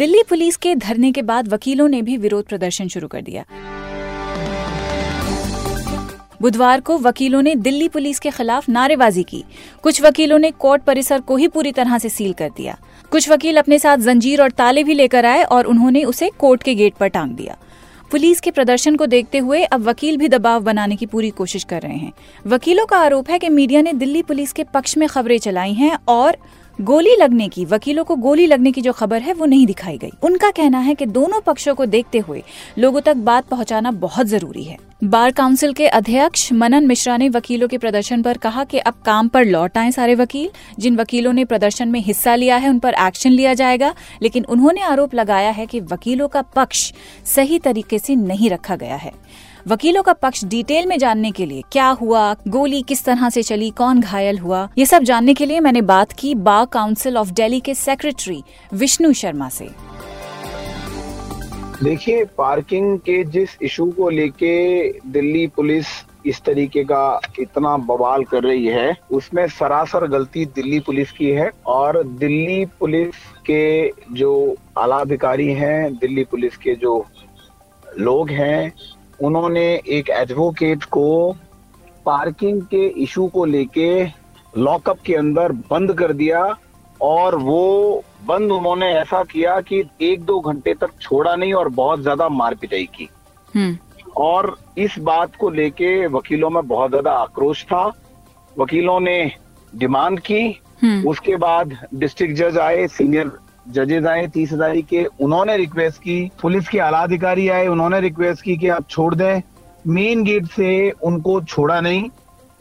Delhi 0.01 0.23
police 0.29 0.57
के 0.57 0.75
धरने 0.75 1.11
के 1.13 1.23
बाद 1.23 1.49
वकीलों 1.53 1.89
ने 1.89 2.01
भी 2.03 2.17
विरोध 2.17 2.45
प्रदर्शन 2.49 2.89
शुरू 2.89 3.09
कर 3.09 3.23
दिया 3.23 3.45
बुधवार 6.42 6.82
को 6.82 6.98
वकीलों 6.98 7.42
ने 7.42 7.56
दिल्ली 7.56 7.88
पुलिस 7.88 8.20
के 8.20 8.30
खिलाफ 8.30 8.70
नारेबाजी 8.70 9.24
की। 9.24 9.44
कुछ 9.84 10.02
वकीलों 10.02 10.40
ने 10.40 10.52
कोर्ट 10.52 10.84
परिसर 10.84 11.22
को 11.22 11.36
ही 11.36 11.48
पूरी 11.48 11.72
तरह 11.72 11.98
से 11.98 12.10
सील 12.10 12.34
कर 12.34 12.50
दिया। 12.50 12.78
कुछ 13.12 13.30
वकील 13.30 13.58
अपने 13.58 13.80
साथ 13.80 13.98
जंजीर 13.98 14.42
और 14.42 14.52
ताले 14.52 14.84
भी 14.84 14.94
लेकर 14.94 15.26
आए 15.26 15.44
और 15.44 15.66
उन्होंने 15.66 16.04
उसे 16.04 16.32
कोर्ट 16.40 16.64
के 16.64 16.76
गेट 16.76 16.94
पर 16.94 17.08
टांग 17.08 17.32
दिया। 17.32 17.58
पुलिस 18.12 18.40
के 18.42 18.52
प्रदर्शन 18.52 18.96
को 18.96 19.06
देखते 19.06 19.38
हुए 19.38 19.64
अब 19.64 19.84
वकील 19.84 20.18
भी 20.18 20.28
दबाव 20.28 20.64
बनाने 20.64 20.96
की 20.96 21.06
पूरी 21.06 21.30
कोशिश 21.30 21.64
कर 21.64 21.82
रहे 21.82 21.98
हैं। 21.98 22.12
वकीलों 22.48 22.86
का 22.86 22.98
आरोप 22.98 23.30
है 23.30 23.40
कि 23.40 23.50
मीडिया 23.50 23.82
ने 23.82 23.94
दिल्ली 23.94 24.22
पुलिस 24.22 24.54
के 24.54 24.64
पक्ष 24.64 24.98
में 24.98 25.08
खबरें 25.08 25.38
चलाई 25.40 25.74
हैं 25.74 25.98
और 26.08 26.38
गोली 26.82 27.16
लगने 27.16 27.50
की, 27.50 27.66
वकीलों 27.66 28.04
को 28.04 28.16
गोली 28.16 28.48
लगने 28.48 28.72
की 28.72 28.82
जो 28.82 28.94
खबर 28.94 29.22
है, 29.22 29.34
वो 29.34 29.46
नहीं 29.46 29.68
दिखाई 29.68 29.98
गई। 29.98 30.12
उनका 30.24 30.52
कहना 30.52 30.80
है 30.80 30.96
कि 30.96 31.06
दोनों 31.06 31.42
पक्षों 31.42 31.76
को 31.76 31.86
देखते 31.86 32.18
हुए 32.18 32.44
लोगों 32.78 33.02
तक 33.02 33.16
बात 33.16 33.46
पहुंचाना 33.46 33.92
बहुत 33.92 34.28
ज़रूरी 34.28 34.64
है। 34.64 34.78
बार 35.04 35.32
काउंसिल 35.32 35.74
के 35.74 35.88
अध्यक्ष 35.88 36.54
मनन 36.54 36.88
मिश्रा 36.88 37.18
ने 37.18 37.30
वकीलों 37.30 37.68
के 37.68 37.78
प्रदर्शन 37.78 38.22
पर 38.22 38.38
कहा 38.38 38.64
कि 38.64 38.78
अब 38.78 38.94
काम 39.06 39.28
पर 39.28 39.46
लौट 39.46 39.78
आए 39.78 39.92
सारे 39.92 40.16
वकील। 40.16 40.50
जिन 40.80 40.96
वकीलों 40.96 41.34
ने 41.34 41.46
प्रदर्शन 41.46 41.88
में 41.88 42.00
हिस्सा 42.00 42.36
लिया 42.36 42.58
है, 42.58 42.70
उन 42.70 42.80
पर 42.80 42.94
एक्शन 42.94 43.32
लिया 43.32 43.54
जाएगा। 43.54 43.96
लेकिन 44.22 44.46
उन्होंने 44.46 44.82
आरोप 44.82 45.16
लगाया 45.16 45.50
है 45.50 45.66
कि 45.66 45.80
वकीलों 45.80 46.28
का 46.28 46.42
पक्ष 46.42 46.94
सही 47.26 47.60
तरीके 47.60 48.00
से 48.00 48.16
नहीं 48.16 48.50
रखा 48.50 48.76
गया 48.76 48.96
है। 48.96 49.12
वकीलों 49.68 50.02
का 50.04 50.14
पक्ष 50.14 50.44
डिटेल 50.46 50.86
में 50.86 50.98
जानने 51.00 51.30
के 51.32 51.46
लिए 51.46 51.62
क्या 51.72 51.88
हुआ, 51.90 52.34
गोली 52.48 52.82
किस 52.82 53.04
तरह 53.06 53.30
से 53.30 53.44
चली, 53.44 53.70
कौन 53.70 54.02
घायल 54.02 54.38
हुआ, 54.40 54.68
ये 54.78 54.86
सब 54.86 55.04
जानने 55.04 55.34
के 55.34 55.46
लिए 55.46 55.60
मैंने 55.60 55.82
बात 55.82 56.12
की 56.12 56.34
बार 56.38 56.66
काउंसिल 56.66 57.18
ऑफ़ 57.18 57.30
दिल्ली 57.30 57.60
के 57.60 57.74
सेक्रेटरी 57.74 58.44
विष्णु 58.74 59.14
शर्मा 59.14 59.50
से। 59.50 59.70
देखिए, 61.84 62.24
पार्किंग 62.38 62.98
के 63.00 63.24
जिस 63.24 63.58
इशू 63.62 63.86
को 63.92 64.10
लेके 64.10 64.88
दिल्ली 65.10 65.48
पुलिस 65.48 65.86
इस 66.26 66.42
तरीके 66.42 66.84
का 66.84 67.20
इतना 67.40 67.76
बवाल 67.78 68.24
कर 68.24 68.44
रही 68.44 68.66
है, 68.68 68.96
उसमें 69.12 69.48
सरासर 69.50 70.08
गलती 70.08 70.46
दिल्ली 70.46 70.80
पुलिस 70.80 71.12
की 71.12 71.30
है 71.32 71.50
और 71.68 72.04
दिल्ली 72.04 72.66
पुलिस 72.80 73.16
के 73.50 73.90
जो 74.14 74.56
आला 74.78 74.96
अधिकारी 74.98 75.52
हैं, 75.54 75.96
दिल्ली 75.96 76.24
पुलिस 76.24 76.58
के 76.58 76.76
जो 76.76 77.06
लोग 78.00 78.30
हैं 78.30 78.72
उन्होंने 79.22 79.82
एक 79.88 80.10
एडवोकेट 80.10 80.84
को 80.84 81.36
पार्किंग 82.06 82.62
के 82.62 82.88
इशू 83.04 83.28
को 83.28 83.46
लेके 83.46 84.06
लॉकअप 84.58 85.00
के 85.06 85.14
अंदर 85.14 85.52
बंद 85.52 85.94
कर 85.94 86.14
दिया 86.14 86.58
और 87.02 87.36
वो 87.36 88.04
बंद 88.26 88.52
उन्होंने 88.52 88.92
ऐसा 88.94 89.24
किया 89.24 89.62
कि 89.62 89.84
एक 90.02 90.24
दो 90.24 90.40
घंटे 90.40 90.74
तक 90.74 90.92
छोड़ा 91.02 91.36
नहीं 91.36 91.54
और 91.54 91.70
बहुत 91.70 92.02
ज़्यादा 92.02 92.30
मार 92.30 92.56
पिटाई 92.56 92.86
की। 92.86 93.10
हम्म। 93.56 93.78
और 94.18 94.58
इस 94.78 95.00
बात 95.00 95.36
को 95.36 95.50
लेके 95.50 96.08
वकीलों 96.08 96.50
में 96.50 96.68
बहुत 96.68 96.90
ज़्यादा 96.90 97.12
आक्रोश 97.12 97.64
था। 97.64 97.92
वकीलों 98.60 99.00
ने 99.00 99.32
डिमांड 99.76 100.20
की। 100.20 100.62
हम्म। 100.84 101.08
उसके 101.10 101.36
बाद 101.36 101.78
डिस्ट्रिक्ट 101.94 102.36
जज 102.36 102.58
आए 102.58 102.88
सीनियर 102.88 103.32
जजेस 103.68 104.06
आए 104.06 104.28
तीस 104.28 104.52
हजारी 104.52 104.82
के, 104.82 105.06
उन्होंने 105.06 105.58
रिक्वेस्ट 105.58 105.98
की, 105.98 106.32
पुलिस 106.42 106.70
के 106.70 106.80
आला 106.80 107.00
अधिकारी 107.00 107.50
आए, 107.50 107.68
उन्होंने 107.68 108.00
रिक्वेस्ट 108.00 108.44
की 108.44 108.58
कि 108.58 108.68
आप 108.68 108.90
छोड़ 108.90 109.16
दें। 109.16 109.42
मेन 109.88 110.24
गेट 110.24 110.46
से 110.46 110.92
उनको 111.04 111.42
छोड़ा 111.42 111.82
नहीं 111.82 112.10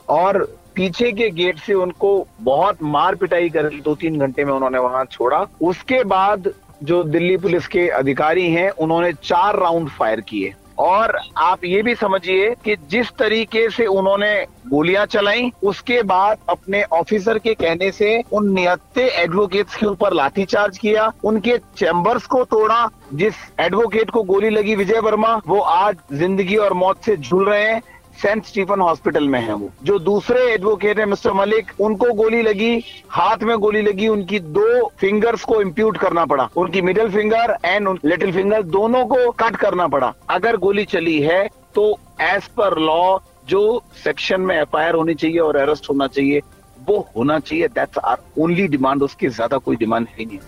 और 0.09 0.59
पीछे 0.75 1.13
के 1.13 1.31
गेट 1.31 1.59
से 1.59 1.75
उनको 1.75 2.27
बहुत 2.41 2.83
मार 2.83 3.15
पिटाई 3.15 3.49
कर 3.49 3.63
दो 3.63 3.95
तीन 3.95 4.19
घंटे 4.19 4.45
में 4.45 4.53
उन्होंने 4.53 4.79
वहाँ 4.79 5.05
छोड़ा। 5.05 5.47
उसके 5.63 6.05
बाद 6.05 6.53
जो 6.83 7.05
दिल्ली 7.05 7.37
पुलिस 7.37 7.67
के 7.67 7.89
अधिकारी 7.89 8.51
हैं, 8.51 8.71
उन्होंने 8.71 9.13
चार 9.13 9.59
राउंड 9.59 9.89
फायर 9.89 10.21
किए। 10.21 10.55
और 10.79 11.19
आप 11.37 11.65
ये 11.65 11.83
भी 11.83 11.95
समझिए 11.95 12.55
कि 12.65 12.77
जिस 12.91 13.11
तरीके 13.11 13.69
से 13.71 13.87
उन्होंने 13.87 14.47
गोलियाँ 14.69 15.07
चलाई, 15.07 15.53
उसके 15.63 16.03
बाद 16.03 16.39
अपने 16.49 16.83
ऑफिसर 16.83 17.39
के 17.39 17.55
कहने 17.55 17.91
से 17.93 18.23
उन 18.33 18.53
निहत्ते 18.53 19.07
एडवोकेट्स 19.23 19.77
के 19.77 19.87
ऊपर 19.87 20.13
लाठीचार्ज 20.13 20.79
किया, 20.79 21.13
उनके 21.25 21.59
चैम्बर्स 21.77 22.27
को 22.27 22.45
तोड़ा, 22.45 22.89
जिस 23.15 23.35
एडवोकेट 23.61 24.11
को 24.11 24.23
गोली 24.23 24.51
लगी 24.51 24.75
विजय 24.75 25.01
वर्मा, 25.01 25.41
वो 25.47 25.61
आज 25.61 25.97
ज़िंदगी 26.13 26.57
और 26.57 26.73
मौत 26.73 27.03
से 27.03 27.17
झूल 27.17 27.49
रहे 27.49 27.63
हैं। 27.63 27.83
सेंट 28.15 28.45
स्टीफन 28.45 28.81
हॉस्पिटल 28.81 29.29
में 29.29 29.41
है 29.41 29.55
वो। 29.55 29.71
जो 29.85 29.99
दूसरे 30.01 30.43
एडवोकेट 30.53 30.99
है, 30.99 31.07
मिस्टर 31.07 31.33
मलिक, 31.33 31.71
उनको 31.81 32.13
गोली 32.15 32.43
लगी, 32.43 32.85
हाथ 33.11 33.43
में 33.43 33.57
गोली 33.59 33.83
लगी, 33.83 34.09
उनकी 34.09 34.39
दो 34.41 34.89
फिंगर्स 35.01 35.45
को 35.45 35.61
इम्प्यूट 35.63 35.99
करना 35.99 36.25
पड़ा। 36.27 36.49
उनकी 36.57 36.83
middle 36.83 37.11
finger 37.11 37.57
and 37.65 37.99
little 38.05 38.33
finger 38.33 38.63
दोनों 38.71 39.05
को 39.07 39.31
कट 39.33 39.57
करना 39.57 39.87
पड़ा। 39.89 40.13
अगर 40.31 40.57
गोली 40.59 40.85
चली 40.87 41.21
है 41.23 41.47
तो 41.75 41.91
एज 42.23 42.47
पर 42.57 42.79
लॉ 42.81 43.19
जो 43.49 43.83
सेक्शन 44.05 44.41
में 44.41 44.57
एफआईआर 44.57 44.95
होनी 44.95 45.15
चाहिए 45.15 45.39
और 45.39 45.57
अरेस्ट 45.57 45.89
होना 45.91 46.07
चाहिए, 46.09 46.41
वो 46.81 47.07
होना 47.17 47.39
चाहिए। 47.41 47.69
दैट्स 47.69 47.99
आर 48.01 48.19
ओनली 48.39 48.67
डिमांड 48.69 49.03
उसकी 49.03 49.29
ज़्यादा 49.29 49.59
कोई 49.59 49.77
डिमांड 49.77 50.07
है 50.11 50.25
नहीं। 50.25 50.39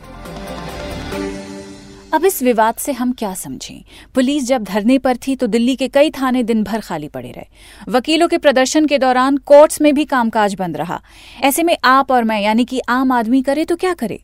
अब 2.17 2.25
इस 2.25 2.43
विवाद 2.43 2.75
से 2.75 2.93
हम 2.93 3.13
क्या 3.13 3.35
समझें? 3.35 3.85
पुलिस 4.15 4.45
जब 4.45 4.63
धरने 4.63 4.99
पर 4.99 5.17
थी 5.17 5.37
तो 5.37 5.47
दिल्ली 5.47 5.77
के 5.77 5.89
कई 5.89 6.11
थाने 6.11 6.43
दिन 6.43 6.63
भर 6.65 6.81
खाली 6.81 7.09
पड़े 7.09 7.31
रहे। 7.31 7.45
वकीलों 7.89 8.29
के 8.29 8.39
प्रदर्शन 8.39 8.87
के 8.87 8.99
दौरान 8.99 9.37
कोर्ट्स 9.37 9.81
में 9.81 9.95
भी 9.95 10.05
कामकाज 10.05 10.55
बंद 10.55 10.77
रहा। 10.77 11.01
ऐसे 11.43 11.63
में 11.63 11.77
आप 11.85 12.13
और 12.13 12.25
मैं, 12.25 12.41
यानी 12.41 12.65
कि 12.65 12.81
आम 12.89 13.13
आदमी, 13.13 13.43
करे 13.43 13.65
तो 13.65 13.77
क्या 13.77 13.95
करे? 13.95 14.23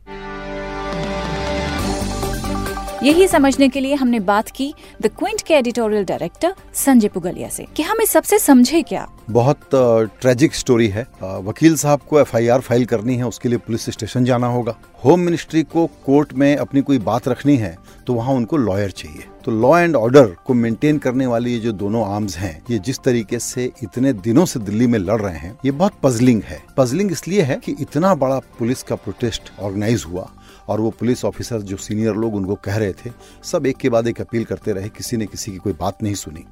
यही 3.02 3.28
समझने 3.28 3.68
के 3.68 3.80
लिए 3.80 3.94
हमने 3.94 4.20
बात 4.20 4.50
की 4.50 4.74
द 5.02 5.06
क्विंट 5.06 5.42
के 5.42 5.54
एडिटोरियल 5.54 6.04
डायरेक्टर 6.04 6.54
संजय 6.74 7.08
पुगलिया 7.08 7.48
से 7.48 7.66
कि 7.76 7.82
हम 7.82 8.00
इस 8.02 8.10
सबसे 8.10 8.38
समझे 8.38 8.82
क्या? 8.82 9.08
बहुत 9.30 9.68
ट्रेजिक 10.20 10.54
स्टोरी 10.54 10.88
है। 10.88 11.06
वकील 11.22 11.76
साहब 11.76 12.00
को 12.00 12.20
एफआईआर 12.20 12.60
फ़ाइल 12.60 12.84
करनी 12.86 13.16
है, 13.16 13.24
उसके 13.24 13.48
लिए 13.48 13.58
पुलिस 13.58 13.88
स्टेशन 13.90 14.24
जाना 14.24 14.46
होगा। 14.46 14.74
होम 15.04 15.20
मिनिस्ट्री 15.20 15.62
को 15.64 15.86
कोर्ट 16.06 16.32
में 16.32 16.56
अपनी 16.56 16.80
कोई 16.80 16.98
बात 17.00 17.28
रखनी 17.28 17.56
है 17.56 17.76
तो 18.06 18.14
वहाँ 18.14 18.34
उनको 18.34 18.56
लॉयर 18.56 18.90
चाहिए। 18.92 19.24
तो 19.44 19.50
लॉ 19.52 19.78
एंड 19.78 19.96
ऑर्डर 19.96 20.26
को 20.46 20.54
मेंटेन 20.54 20.98
करने 20.98 21.26
वाली 21.26 21.52
ये 21.52 21.58
जो 21.60 21.72
दोनों 21.72 22.04
आर्म्स 22.06 22.36
हैं, 22.36 22.62
ये 22.70 22.78
जिस 22.78 22.98
तरीके 22.98 23.38
से 23.38 23.70
इतने 23.82 24.12
दिनों 24.12 24.44
से 24.46 24.60
दिल्ली 24.60 24.86
में 24.86 24.98
लड़ 24.98 25.20
रहे 25.20 25.38
हैं, 25.38 25.56
ये 25.64 25.70
बहुत 25.72 25.92
पजलिंग 26.02 26.42
है। 26.42 26.62
पजलिंग 26.76 27.12
इसलिए 27.12 27.42
है 27.42 27.56
कि 27.56 27.76
इतना 27.80 28.14
बड़ा 28.14 28.38
पुलिस 28.58 28.82
का 28.82 28.94
प्रोटेस्ट 28.96 29.52
ऑर्गेनाइज 29.60 30.04
हुआ 30.08 30.28
और 30.68 30.80
वो 30.80 30.90
पुलिस 30.90 31.24
ऑफिसर 31.24 31.60
जो 31.60 31.76
सीनियर 31.76 32.14
लोग 32.14 32.34
उनको 32.34 32.54
कह 32.54 32.76
रहे 32.76 32.92
थे, 32.94 33.10
सब 33.44 33.66
एक 33.66 33.76
के 33.76 33.88
बाद 33.88 34.06
एक 34.08 34.20
अपील 34.20 34.44
करते 34.44 34.72
रहे, 34.72 34.88
किसी 34.88 35.16
ने 35.16 35.26
किसी 35.26 35.52
की 35.52 35.58
कोई 35.58 35.72
बात 35.72 36.02
नहीं 36.02 36.14
सुनी। 36.14 36.44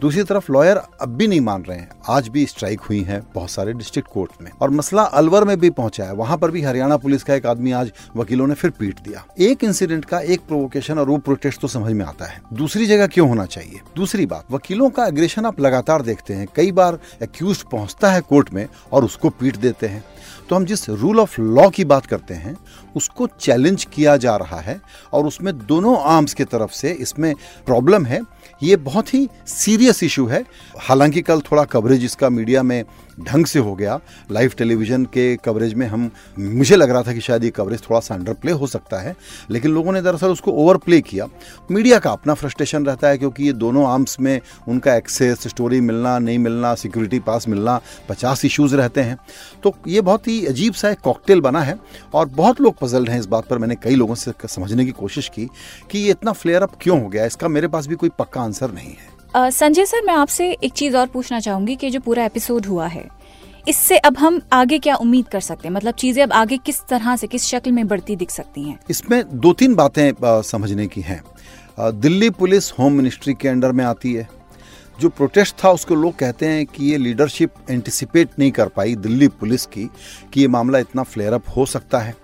दूसरी 0.00 0.22
तरफ़ 0.22 0.52
लॉयर 0.52 0.76
अब 0.76 1.08
भी 1.08 1.26
नहीं 1.26 1.40
मान 1.40 1.62
रहे 1.62 1.78
हैं। 1.78 1.88
आज 2.08 2.28
भी 2.28 2.46
स्ट्राइक 2.46 2.80
हुई 2.80 3.00
है 3.00 3.22
बहुत 3.34 3.50
सारे 3.50 3.72
डिस्ट्रिक्ट 3.72 4.08
कोर्ट 4.12 4.30
में। 4.42 4.50
और 4.62 4.70
मसला 4.70 5.02
अलवर 5.02 5.44
में 5.44 5.60
भी 5.60 5.70
पहुँचा 5.70 6.04
है। 6.04 6.12
वहाँ 6.12 6.38
पर 6.38 6.50
भी 6.50 6.62
हरियाणा 6.62 6.96
पुलिस 6.96 7.22
का 7.22 7.34
एक 7.34 7.46
आदमी 7.46 7.72
आज 7.72 7.92
वकीलों 8.16 8.46
ने 8.46 8.54
फिर 8.54 8.70
पीट 8.70 9.00
दिया। 9.00 9.24
एक 9.38 9.64
इंसिडेंट 9.64 10.04
का 10.04 10.20
एक 10.20 10.40
प्रोवोकेशन 10.40 10.98
और 10.98 11.08
वो 11.08 11.18
प्रोटेस्ट 11.18 11.60
तो 11.60 11.68
समझ 11.68 11.92
में 11.92 12.04
आता 12.04 12.24
है। 12.24 12.40
दूसरी 12.52 12.86
जगह 12.86 13.06
क्यों 13.06 13.28
होना 13.28 13.46
चाहिए? 13.46 13.80
दूसरी 13.96 14.26
बात, 14.26 14.44
वकीलों 14.50 14.90
का 14.90 15.06
एग्रेशन 15.06 15.46
आप 15.46 15.60
लगातार 15.60 16.02
देखते 16.02 16.34
हैं। 16.34 16.48
कई 16.54 16.72
बार 16.72 16.98
एक्यूज 17.22 17.62
पहुँचता 17.62 18.10
है 18.10 18.20
कोर्ट 18.20 18.52
में 18.54 18.66
और 18.92 19.04
उसको 19.04 19.30
पीट 19.30 19.56
देते 19.56 19.86
हैं। 19.86 20.04
तो 20.48 20.56
हम 20.56 20.64
जिस 20.64 20.88
रूल 20.88 21.20
ऑफ़ 21.20 21.40
लॉ 21.40 21.68
की 21.70 21.84
बात 21.84 22.06
करते 22.06 22.34
हैं 22.34 22.56
उसको 22.96 23.26
चैलेंज 23.40 23.86
किया 23.92 24.16
जा 24.16 24.36
रहा 24.36 24.60
है 24.60 24.80
और 25.12 25.26
उसमें 25.26 25.56
दोनों 25.58 25.96
आर्म्स 26.04 26.34
की 26.34 26.44
तरफ़ 26.44 26.72
से 26.72 26.90
इसमें 26.90 27.34
प्रॉब्लम 27.66 28.06
है। 28.06 28.20
ये 28.62 28.76
बहुत 28.76 29.14
ही 29.14 29.28
सीरियस 29.46 30.02
इशू 30.02 30.26
है। 30.26 30.44
हालाँकि 30.80 31.22
कल 31.22 31.40
थोड़ा 31.40 31.64
कवरेज 31.64 32.04
इसका 32.04 32.28
मीडिया 32.28 32.62
में 32.62 32.84
ढंग 33.20 33.46
से 33.46 33.58
हो 33.58 33.74
गया। 33.74 33.98
लाइव 34.30 34.52
टेलीविज़न 34.58 35.04
के 35.04 35.36
कवरेज 35.36 35.74
में 35.74 35.86
हम, 35.86 36.10
मुझे 36.38 36.76
लग 36.76 36.90
रहा 36.90 37.02
था 37.02 37.12
कि 37.12 37.20
शायद 37.20 37.44
ये 37.44 37.50
कवरेज 37.50 37.80
थोड़ा 37.80 38.00
सा 38.00 38.14
अंडर 38.14 38.32
प्ले 38.32 38.52
हो 38.52 38.66
सकता 38.66 39.00
है, 39.00 39.14
लेकिन 39.50 39.70
लोगों 39.70 39.92
ने 39.92 40.02
दरअसल 40.02 40.30
उसको 40.30 40.52
ओवर 40.52 40.76
प्ले 40.76 41.00
किया। 41.00 41.26
मीडिया 41.70 41.98
का 41.98 42.10
अपना 42.10 42.34
फ्रस्ट्रेशन 42.34 42.86
रहता 42.86 43.08
है 43.08 43.18
क्योंकि 43.18 43.44
ये 43.44 43.52
दोनों 43.52 43.86
आर्म्स 43.86 44.18
में 44.20 44.40
उनका 44.68 44.94
एक्सेस 44.94 45.46
स्टोरी 45.48 45.80
मिलना, 45.80 46.18
नहीं 46.18 46.38
मिलना 46.38 46.74
सिक्योरिटी 46.74 47.18
पास 47.18 47.48
मिलना, 47.48 47.80
पचास 48.08 48.44
इशूज़ 48.44 48.76
रहते 48.76 49.00
हैं। 49.00 49.18
तो 49.62 49.74
ये 49.88 50.00
बहुत 50.00 50.28
ही 50.28 50.44
अजीब 50.46 50.74
सा 50.74 50.90
एक 50.90 51.00
कॉकटेल 51.00 51.40
बना 51.40 51.62
है 51.62 51.78
और 52.14 52.26
बहुत 52.26 52.60
लोग 52.60 52.76
पजल्ड 52.86 53.10
हैं 53.10 53.18
इस 53.20 53.26
बात 53.26 53.48
पर। 53.48 53.58
मैंने 53.58 53.74
कई 53.74 53.94
लोगों 53.94 54.14
से 54.14 54.32
समझने 54.48 54.84
की 54.84 54.90
कोशिश 54.92 55.28
की 55.28 55.48
कि 55.90 55.98
ये 55.98 56.10
इतना 56.10 56.32
फ्लेयर 56.34 56.62
अप 56.62 56.78
क्यों 56.80 57.02
हो 57.02 57.08
गया? 57.08 57.24
इसका 57.24 57.48
मेरे 57.48 57.68
पास 57.68 57.86
भी 57.86 57.94
कोई 57.94 58.10
पक्का 58.18 58.40
आंसर 58.40 58.72
नहीं 58.72 58.90
है। 58.90 59.50
संजय 59.50 59.84
सर 59.86 60.04
मैं 60.04 60.14
आपसे 60.14 60.50
एक 60.54 60.72
चीज़ 60.72 60.96
और 60.96 61.06
पूछना 61.06 61.40
चाहूँगी 61.40 61.76
कि 61.76 61.90
जो 61.90 62.00
पूरा 62.00 62.24
एपिसोड 62.24 62.66
हुआ 62.66 62.86
है 62.86 63.04
इससे 63.66 63.96
अब 63.98 64.16
हम 64.18 64.40
आगे 64.52 64.78
क्या 64.78 64.94
उम्मीद 64.96 65.28
कर 65.28 65.40
सकते 65.40 65.68
हैं? 65.68 65.74
मतलब 65.74 65.94
चीज़ें 65.94 66.22
अब 66.22 66.32
आगे 66.32 66.56
किस 66.56 66.80
तरह 66.88 67.16
से 67.16 67.26
किस 67.26 67.44
शक्ल 67.44 67.72
में 67.72 67.86
बढ़ती 67.88 68.16
दिख 68.16 68.30
सकती 68.30 68.62
हैं? 68.62 68.78
इसमें 68.90 69.22
दो 69.30 69.52
तीन 69.52 69.74
बातें 69.74 70.42
समझने 70.42 70.86
की 70.86 71.00
हैं। 71.00 71.20
दिल्ली 72.00 72.30
पुलिस 72.32 72.70
होम 72.72 72.92
मिनिस्ट्री 72.92 73.34
के 73.34 73.48
अंडर 73.48 73.72
में 73.72 73.84
आती 73.84 74.12
है। 74.14 74.28
जो 74.98 75.08
प्रोटेस्ट 75.08 75.54
था 75.64 75.70
उसको 75.70 75.94
लोग 75.94 76.14
कहते 76.14 76.46
हैं 76.46 76.64
कि 76.66 76.84
ये 76.84 76.98
लीडरशिप 76.98 77.54
एंटिसिपेट 77.70 78.38
नहीं 78.38 78.50
कर 78.50 78.68
पाई 78.68 78.94
दिल्ली 78.96 79.28
पुलिस 79.30 79.66
की 79.66 79.88
कि 80.32 80.40
ये 80.40 80.48
मामला 80.48 80.78
इतना 80.78 81.02
फ्लेयर 81.02 81.32
अप 81.32 81.48
हो 81.56 81.66
सकता 81.66 81.98
है। 81.98 82.14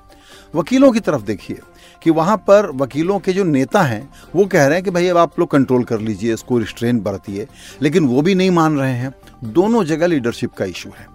वकीलों 0.55 0.93
की 0.93 1.01
तरफ़ 1.01 1.23
देखिए 1.23 1.59
कि 2.03 2.11
वहाँ 2.11 2.37
पर 2.37 2.71
वकीलों 2.71 3.19
के 3.19 3.33
जो 3.33 3.45
नेता 3.45 3.83
हैं, 3.83 4.11
वो 4.37 4.47
कह 4.47 4.65
रहे 4.65 4.75
हैं 4.75 4.85
कि 4.85 4.91
भाई 4.91 5.09
अब 5.09 5.17
आप 5.17 5.39
लोग 5.39 5.51
कंट्रोल 5.51 5.85
कर 5.85 6.01
लीजिए, 6.01 6.35
इसको 6.35 6.59
रिस्ट्रेन 6.59 7.01
बरतिए। 7.01 7.47
लेकिन 7.83 8.07
वो 8.07 8.23
भी 8.23 8.35
नहीं 8.35 8.51
मान 8.51 8.79
रहे 8.79 8.93
हैं। 8.93 9.15
दोनों 9.45 9.85
जगह 9.85 10.07
लीडरशिप 10.07 10.53
का 10.53 10.65
इशू 10.65 10.91
है। 10.91 11.07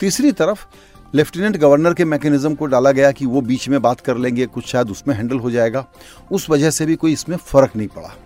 तीसरी 0.00 0.32
तरफ़ 0.32 0.66
लेफ्टिनेंट 1.14 1.56
गवर्नर 1.56 1.94
के 1.94 2.04
मैकेनिज्म 2.04 2.54
को 2.54 2.66
डाला 2.66 2.90
गया 2.90 3.12
कि 3.12 3.26
वो 3.26 3.40
बीच 3.40 3.68
में 3.68 3.82
बात 3.82 4.00
कर 4.00 4.16
लेंगे, 4.16 4.46
कुछ 4.46 4.66
शायद 4.66 4.90
उसमें 4.90 5.14
हैंडल 5.14 5.38
हो 5.38 5.50
जाएगा। 5.50 5.86
उस 6.32 6.50
वजह 6.50 6.70
से 6.70 6.86
भी 6.86 6.96
कोई 6.96 7.12
इसमें 7.12 7.36
फ़र्क 7.36 7.76
नहीं 7.76 7.88
पड़ा। 7.88 8.16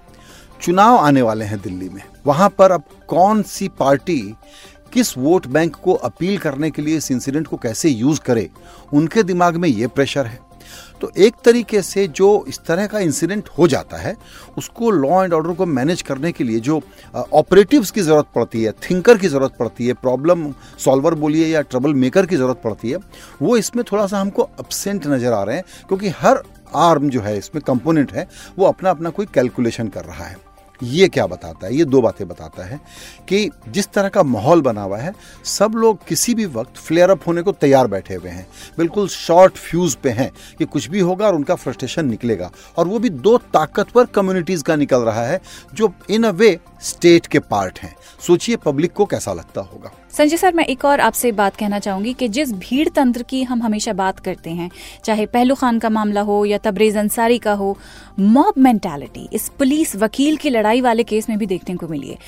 चुनाव 0.63 0.97
आने 0.97 1.23
वाले 1.23 1.45
हैं 1.45 1.61
दिल्ली 1.61 1.89
में। 1.89 2.03
वहाँ 2.27 2.49
पर 2.49 2.73
अब 2.73 2.83
कौन 3.09 3.43
सी 3.43 3.69
पार्टी 3.69 4.35
किस 4.93 5.17
वोट 5.19 5.47
बैंक 5.49 5.77
को 5.77 5.95
अपील 5.95 6.39
करने 6.39 6.71
के 6.71 6.83
लिए 6.83 6.97
इस 6.97 7.11
इंसिडेंट 7.11 7.47
को 7.47 7.57
कैसे 7.57 7.89
यूज़ 7.89 8.21
करे, 8.21 8.49
उनके 8.93 9.23
दिमाग 9.23 9.57
में 9.57 9.69
ये 9.69 9.87
प्रेशर 9.89 10.27
है। 10.27 10.39
तो 11.01 11.11
एक 11.17 11.35
तरीके 11.45 11.81
से 11.83 12.07
जो 12.09 12.45
इस 12.49 12.59
तरह 12.59 12.87
का 12.87 12.99
इंसिडेंट 13.01 13.49
हो 13.59 13.67
जाता 13.69 13.97
है, 13.97 14.15
उसको 14.59 14.91
लॉ 14.91 15.23
एंड 15.25 15.33
ऑर्डर 15.35 15.53
को 15.55 15.67
मैनेज 15.67 16.03
करने 16.03 16.33
के 16.33 16.45
लिए 16.45 16.61
जो 16.61 16.81
ऑपरेटिव्स 17.15 17.91
की 17.91 18.01
ज़रूरत 18.01 18.27
पड़ती 18.35 18.63
है 18.63 18.73
थिंकर 18.83 19.19
की 19.19 19.29
ज़रूरत 19.29 19.55
पड़ती 19.59 19.87
है 19.87 19.95
प्रॉब्लम 19.95 20.53
सॉल्वर 20.79 21.15
बोलिए 21.17 21.47
या 21.47 21.61
ट्रबल 21.63 21.95
मेकर 21.95 22.27
की 22.27 22.37
ज़रूरत 22.37 22.61
पड़ती 22.65 22.91
है, 22.91 22.99
वो 23.43 23.57
इसमें 23.57 23.85
थोड़ा 23.93 24.07
सा 24.07 24.21
हमको 24.21 24.43
अपसेंट 24.43 25.07
नज़र 25.07 25.33
आ 25.33 25.43
रहे 25.43 25.57
हैं, 25.57 25.65
क्योंकि 25.89 26.09
हर 26.11 26.43
आर्म 26.75 27.09
जो 27.11 27.21
है, 27.21 27.37
इसमें 27.39 27.63
कंपोनेंट 27.67 28.13
है, 28.13 28.29
वो 28.59 28.67
अपना 28.67 28.91
अपना 28.91 29.11
कोई 29.11 29.27
कैलकुलेशन 29.35 29.89
कर 29.89 30.05
रहा 30.05 30.25
है। 30.25 30.37
ये 30.83 31.09
क्या 31.09 31.27
बताता 31.27 31.67
है? 31.67 31.75
ये 31.75 31.85
दो 31.85 32.01
बातें 32.01 32.29
बताता 32.29 32.65
है 32.65 32.81
कि 33.29 33.51
जिस 33.69 33.89
तरह 33.89 34.09
का 34.09 34.23
माहौल 34.23 34.63
बना 34.63 34.83
हुआ 34.83 34.99
है, 34.99 35.13
सब 35.45 35.73
लोग 35.75 36.07
किसी 36.07 36.35
भी 36.35 36.47
वक्त 36.47 36.77
फ्लेयर 36.77 37.11
अप 37.11 37.27
होने 37.27 37.43
को 37.43 37.53
तैयार 37.53 37.87
बैठे 37.87 38.15
हुए 38.15 38.31
हैं। 38.31 38.47
बिल्कुल 38.79 39.09
शॉर्ट 39.09 39.53
फ्यूज 39.53 39.95
पे 39.95 40.11
हैं 40.11 40.31
कि 40.59 40.65
कुछ 40.65 40.89
भी 40.89 41.01
होगा 41.01 41.27
और 41.27 41.35
उनका 41.35 41.55
फ्रस्ट्रेशन 41.55 42.07
निकलेगा। 42.07 42.51
और 42.77 42.89
वो 42.89 42.99
भी 42.99 43.11
दो 43.11 43.39
ताकतवर 43.39 44.05
कम्युनिटीज 44.05 44.63
का 44.63 44.77
निकल 44.77 44.99
रहा 44.99 45.27
है, 45.27 45.41
जो 45.75 45.93
इन 46.11 46.25
अ 46.25 46.31
वे 46.31 46.59
स्टेट 46.83 47.27
के 47.27 47.39
पार्ट 47.39 47.79
हैं। 47.79 47.97
सोचिए 48.27 48.57
पब्लिक 48.57 48.93
को 48.93 49.05
कैसा 49.05 49.33
लगता 49.33 49.61
होगा। 49.61 49.93
संजय 50.13 50.37
सर, 50.37 50.55
मैं 50.55 50.65
एक 50.65 50.85
और 50.85 51.01
आपसे 51.01 51.31
बात 51.33 51.57
कहना 51.57 51.79
चाहूँगी 51.79 52.13
कि 52.13 52.29
जिस 52.29 52.53
भीड़ 52.53 52.89
तंत्र 52.89 53.23
की 53.23 53.43
हम 53.43 53.63
हमेशा 53.63 53.93
बात 53.93 54.19
करते 54.19 54.51
हैं, 54.51 54.71
चाहे 55.05 55.27
पहलू 55.27 55.55
खान 55.55 55.79
का 55.79 55.89
मामला 55.89 56.21
हो 56.21 56.45
या 56.45 56.59
तबरेज 56.59 56.97
अंसारी 56.97 57.39
का 57.39 57.53
हो, 57.53 57.77
मॉब 58.21 58.55
मेंटालिटी, 58.59 59.29
इस 59.33 59.49
पुलिस 59.49 59.95
वकील 59.97 60.37
की 60.37 60.51
लड़ाई 60.51 60.81
वाले 60.81 61.03
केस 61.03 61.29
में 61.29 61.39
भी 61.39 61.47
देखने 61.47 61.75
को 61.77 61.89
मिली 61.89 62.09
है। 62.09 62.19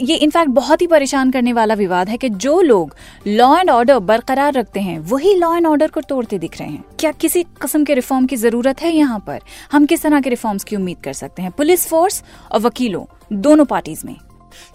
ये 0.00 0.16
इनफैक्ट 0.16 0.50
बहुत 0.50 0.82
ही 0.82 0.86
परेशान 0.86 1.30
करने 1.30 1.52
वाला 1.52 1.74
विवाद 1.74 2.08
है 2.08 2.16
कि 2.16 2.28
जो 2.28 2.60
लोग 2.60 2.94
लॉ 3.26 3.56
एंड 3.58 3.70
ऑर्डर 3.70 3.98
बरकरार 3.98 4.52
रखते 4.52 4.80
हैं, 4.80 4.98
वही 5.00 5.34
लॉ 5.34 5.54
एंड 5.56 5.66
ऑर्डर 5.66 5.88
को 5.88 6.00
तोड़ते 6.00 6.38
दिख 6.38 6.58
रहे 6.58 6.68
हैं। 6.68 6.84
क्या 7.00 7.12
किसी 7.12 7.42
किस्म 7.42 7.84
के 7.84 7.94
रिफॉर्म 7.94 8.26
की 8.26 8.36
ज़रूरत 8.36 8.82
है 8.82 8.92
यहाँ 8.92 9.18
पर? 9.18 9.40
हम 9.72 9.86
किस 9.86 10.02
तरह 10.02 10.20
के 10.20 10.30
रिफॉर्म्स 10.30 10.64
की 10.64 10.76
उम्मीद 10.76 10.98
कर 11.04 11.12
सकते 11.12 11.42
हैं? 11.42 11.50
पुलिस 11.50 11.86
फोर्स 11.88 12.22
और 12.52 12.60
वकीलों, 12.60 13.04
दोनों 13.32 13.64
पार्टीज़ 13.64 14.06
में। 14.06 14.16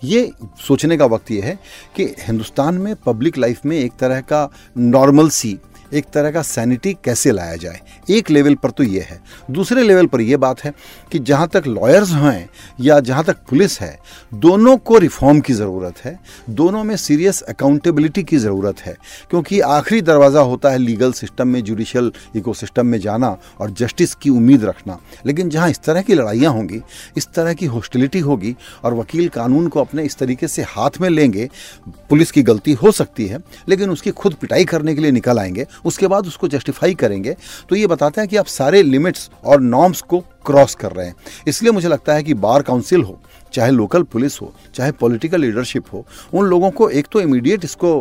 ये 0.03 0.29
सोचने 0.67 0.97
का 0.97 1.05
वक्त 1.05 1.31
ये 1.31 1.41
है 1.41 1.57
कि 1.95 2.03
हिंदुस्तान 2.19 2.75
में 2.75 2.95
पब्लिक 2.95 3.37
लाइफ 3.37 3.65
में 3.65 3.77
एक 3.77 3.93
तरह 3.99 4.21
का 4.21 4.49
नॉर्मल 4.77 5.29
सी 5.29 5.57
एक 5.93 6.05
तरह 6.13 6.31
का 6.31 6.41
सैनिटी 6.41 6.93
कैसे 6.93 7.31
लाया 7.31 7.55
जाए? 7.55 7.81
एक 8.09 8.29
लेवल 8.29 8.55
पर 8.55 8.71
तो 8.71 8.83
ये 8.83 8.99
है। 8.99 9.21
दूसरे 9.51 9.83
लेवल 9.83 10.05
पर 10.05 10.21
यह 10.21 10.37
बात 10.37 10.63
है 10.63 10.73
कि 11.11 11.19
जहाँ 11.19 11.47
तक 11.47 11.63
लॉयर्स 11.67 12.09
हैं 12.09 12.49
या 12.81 12.99
जहाँ 12.99 13.23
तक 13.23 13.37
पुलिस 13.49 13.81
है, 13.81 13.99
दोनों 14.33 14.77
को 14.77 14.97
रिफॉर्म 14.97 15.39
की 15.39 15.53
ज़रूरत 15.53 15.97
है। 16.05 16.19
दोनों 16.49 16.83
में 16.83 16.95
सीरियस 16.95 17.41
अकाउंटेबिलिटी 17.41 18.23
की 18.23 18.37
ज़रूरत 18.37 18.79
है। 18.79 18.97
क्योंकि 19.29 19.59
आखिरी 19.59 20.01
दरवाज़ा 20.01 20.41
होता 20.41 20.69
है 20.69 20.77
लीगल 20.77 21.13
सिस्टम 21.13 21.47
में 21.47 21.63
जुडिशल 21.63 22.11
इकोसिस्टम 22.35 22.85
में 22.85 22.99
जाना 22.99 23.37
और 23.59 23.71
जस्टिस 23.71 24.15
की 24.15 24.29
उम्मीद 24.29 24.65
रखना। 24.65 24.99
लेकिन 25.25 25.49
जहाँ 25.49 25.69
इस 25.69 25.79
तरह 25.79 26.01
की 26.01 26.13
लड़ाइयाँ 26.13 26.53
होंगी, 26.53 26.81
इस 27.17 27.27
तरह 27.27 27.53
की 27.53 27.65
हॉस्टिलिटी 27.65 28.19
होगी 28.19 28.55
और 28.83 28.93
वकील 28.93 29.29
कानून 29.29 29.67
को 29.67 29.79
अपने 29.79 30.03
इस 30.03 30.15
तरीके 30.15 30.47
से 30.47 30.61
हाथ 30.61 30.89
में 31.01 31.09
लेंगे, 31.09 31.49
पुलिस 31.89 32.31
की 32.31 32.43
गलती 32.43 32.73
हो 32.73 32.91
सकती 32.91 33.25
है, 33.25 33.39
लेकिन 33.69 33.89
उसकी 33.89 34.11
खुद 34.11 34.33
पिटाई 34.33 34.65
करने 34.65 34.95
के 34.95 35.01
लिए 35.01 35.11
निकल 35.11 35.39
आएँगे 35.39 35.67
उसके 35.85 36.07
बाद 36.07 36.27
उसको 36.27 36.47
जस्टिफाई 36.47 36.93
करेंगे। 36.95 37.35
तो 37.69 37.75
ये 37.75 37.87
बताते 37.87 38.21
हैं 38.21 38.29
कि 38.29 38.37
आप 38.37 38.45
सारे 38.47 38.83
लिमिट्स 38.83 39.29
और 39.45 39.61
नॉर्म्स 39.61 40.01
को 40.01 40.19
क्रॉस 40.45 40.75
कर 40.75 40.91
रहे 40.91 41.05
हैं। 41.07 41.15
इसलिए 41.47 41.71
मुझे 41.71 41.87
लगता 41.87 42.13
है 42.13 42.23
कि 42.23 42.33
बार 42.35 42.61
काउंसिल 42.61 43.01
हो, 43.01 43.19
चाहे 43.53 43.71
लोकल 43.71 44.03
पुलिस 44.03 44.39
हो, 44.41 44.51
चाहे 44.75 44.91
पॉलिटिकल 44.91 45.41
लीडरशिप 45.41 45.85
हो, 45.93 46.05
उन 46.33 46.45
लोगों 46.45 46.69
को 46.71 46.89
एक 46.89 47.07
तो 47.11 47.21
इमीडिएट 47.21 47.63
इसको 47.65 47.99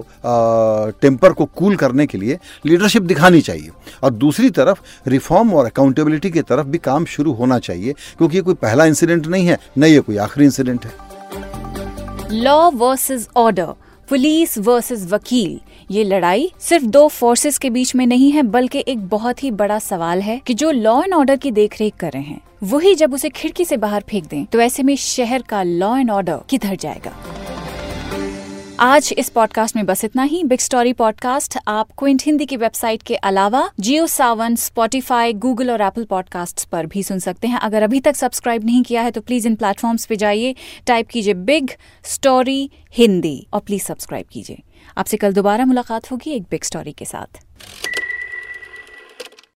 टेम्पर 1.01 1.33
को 1.33 1.45
कूल 1.47 1.77
करने 1.77 2.07
के 2.07 2.19
लिए 2.19 2.39
लीडरशिप 2.67 3.03
दिखानी 3.03 3.41
चाहिए। 3.41 3.71
और 4.03 4.11
दूसरी 4.13 4.51
तरफ़ 4.51 4.81
रिफॉर्म 5.07 5.55
और 5.55 5.67
अकाउंटेबिलिटी 5.67 6.31
की 6.31 6.43
तरफ़ 6.43 6.67
भी 6.67 6.79
काम 6.81 7.05
शुरू 7.07 7.33
होना 7.33 7.59
चाहिए, 7.59 7.93
क्योंकि 8.19 8.37
ये 8.37 8.43
कोई 8.43 8.55
पहला 8.57 8.85
इंसिडेंट 8.85 9.27
नहीं 9.27 9.47
है, 9.47 9.59
न 9.79 9.85
ये 9.85 10.01
कोई 10.01 10.17
आखिरी 10.19 10.47
इंसिडेंट 10.47 10.85
है। 10.85 10.93
Law 12.33 12.71
versus 12.71 13.29
order 13.37 13.75
police 14.09 14.59
versus 14.59 15.07
वकील 15.11 15.61
ये 15.91 16.05
लड़ाई 16.05 16.51
सिर्फ़ 16.61 16.85
दो 16.87 17.07
फोर्सेस 17.09 17.59
के 17.59 17.71
बीच 17.71 17.95
में 17.95 18.07
नहीं 18.07 18.31
है, 18.33 18.43
बल्कि 18.43 18.85
एक 18.89 19.07
बहुत 19.09 19.43
ही 19.45 19.51
बड़ा 19.53 19.79
सवाल 19.79 20.23
है 20.23 20.41
कि 20.47 20.55
जो 20.55 20.71
लॉ 20.71 21.01
एंड 21.03 21.15
ऑर्डर 21.15 21.37
की 21.37 21.51
देखरेख 21.51 21.95
कर 21.97 22.13
रहे 22.13 22.23
हैं, 22.23 22.41
वही 22.63 22.95
जब 22.95 23.15
उसे 23.15 23.29
खिड़की 23.29 23.65
से 23.65 23.77
बाहर 23.77 24.05
फेंक 24.11 24.27
दें 24.27 24.45
तो 24.45 24.61
ऐसे 24.61 24.83
में 24.83 24.97
शहर 24.97 25.43
का 25.43 25.63
लॉ 25.63 25.97
एंड 25.97 26.11
ऑर्डर 26.11 26.41
किधर 26.51 26.77
जाएगा? 26.77 27.17
आज 28.81 29.13
इस 29.19 29.29
पॉडकास्ट 29.29 29.77
में 29.77 29.85
बस 29.87 30.05
इतना 30.05 30.23
ही। 30.23 30.43
बिग 30.45 30.59
स्टोरी 30.59 30.93
पॉडकास्ट 30.93 31.57
आप 31.69 31.89
क्विंट 31.99 32.23
हिंदी 32.27 32.47
की 32.47 32.57
वेबसाइट 32.57 33.03
के 33.03 33.15
अलावा 33.17 33.69
जियो 33.81 34.07
सावन 34.07 34.57
स्पॉटिफाई 34.57 35.33
गूगल 35.35 35.71
और 35.71 35.81
एप्पल 35.81 36.05
पॉडकास्ट 36.05 36.65
पर 36.69 36.87
भी 36.87 37.03
सुन 37.03 37.19
सकते 37.19 37.49
हैं। 37.49 37.59
अगर 37.59 37.83
अभी 37.83 38.01
तक 38.01 38.17
सब्सक्राइब 38.17 38.65
नहीं 38.65 38.83
किया 38.83 39.03
है 39.03 39.11
तो 39.11 39.21
प्लीज़ 39.21 39.47
इन 39.49 39.55
प्लेटफॉर्म्स 39.55 40.07
पे 40.07 40.17
जाइए 40.17 40.55
टाइप 40.87 41.09
कीजिए 41.09 41.35
बिग 41.35 41.71
स्टोरी 42.05 42.71
हिंदी 42.97 43.47
और 43.53 43.61
प्लीज़ 43.61 43.83
सब्सक्राइब 43.83 44.27
कीजिए। 44.33 44.63
आपसे 44.99 45.17
कल 45.17 45.33
दोबारा 45.33 45.65
मुलाकात 45.65 46.11
होगी 46.11 46.31
एक 46.31 46.43
बिग 46.51 46.63
स्टोरी 46.63 46.93
के 46.93 47.05
साथ। 47.05 47.39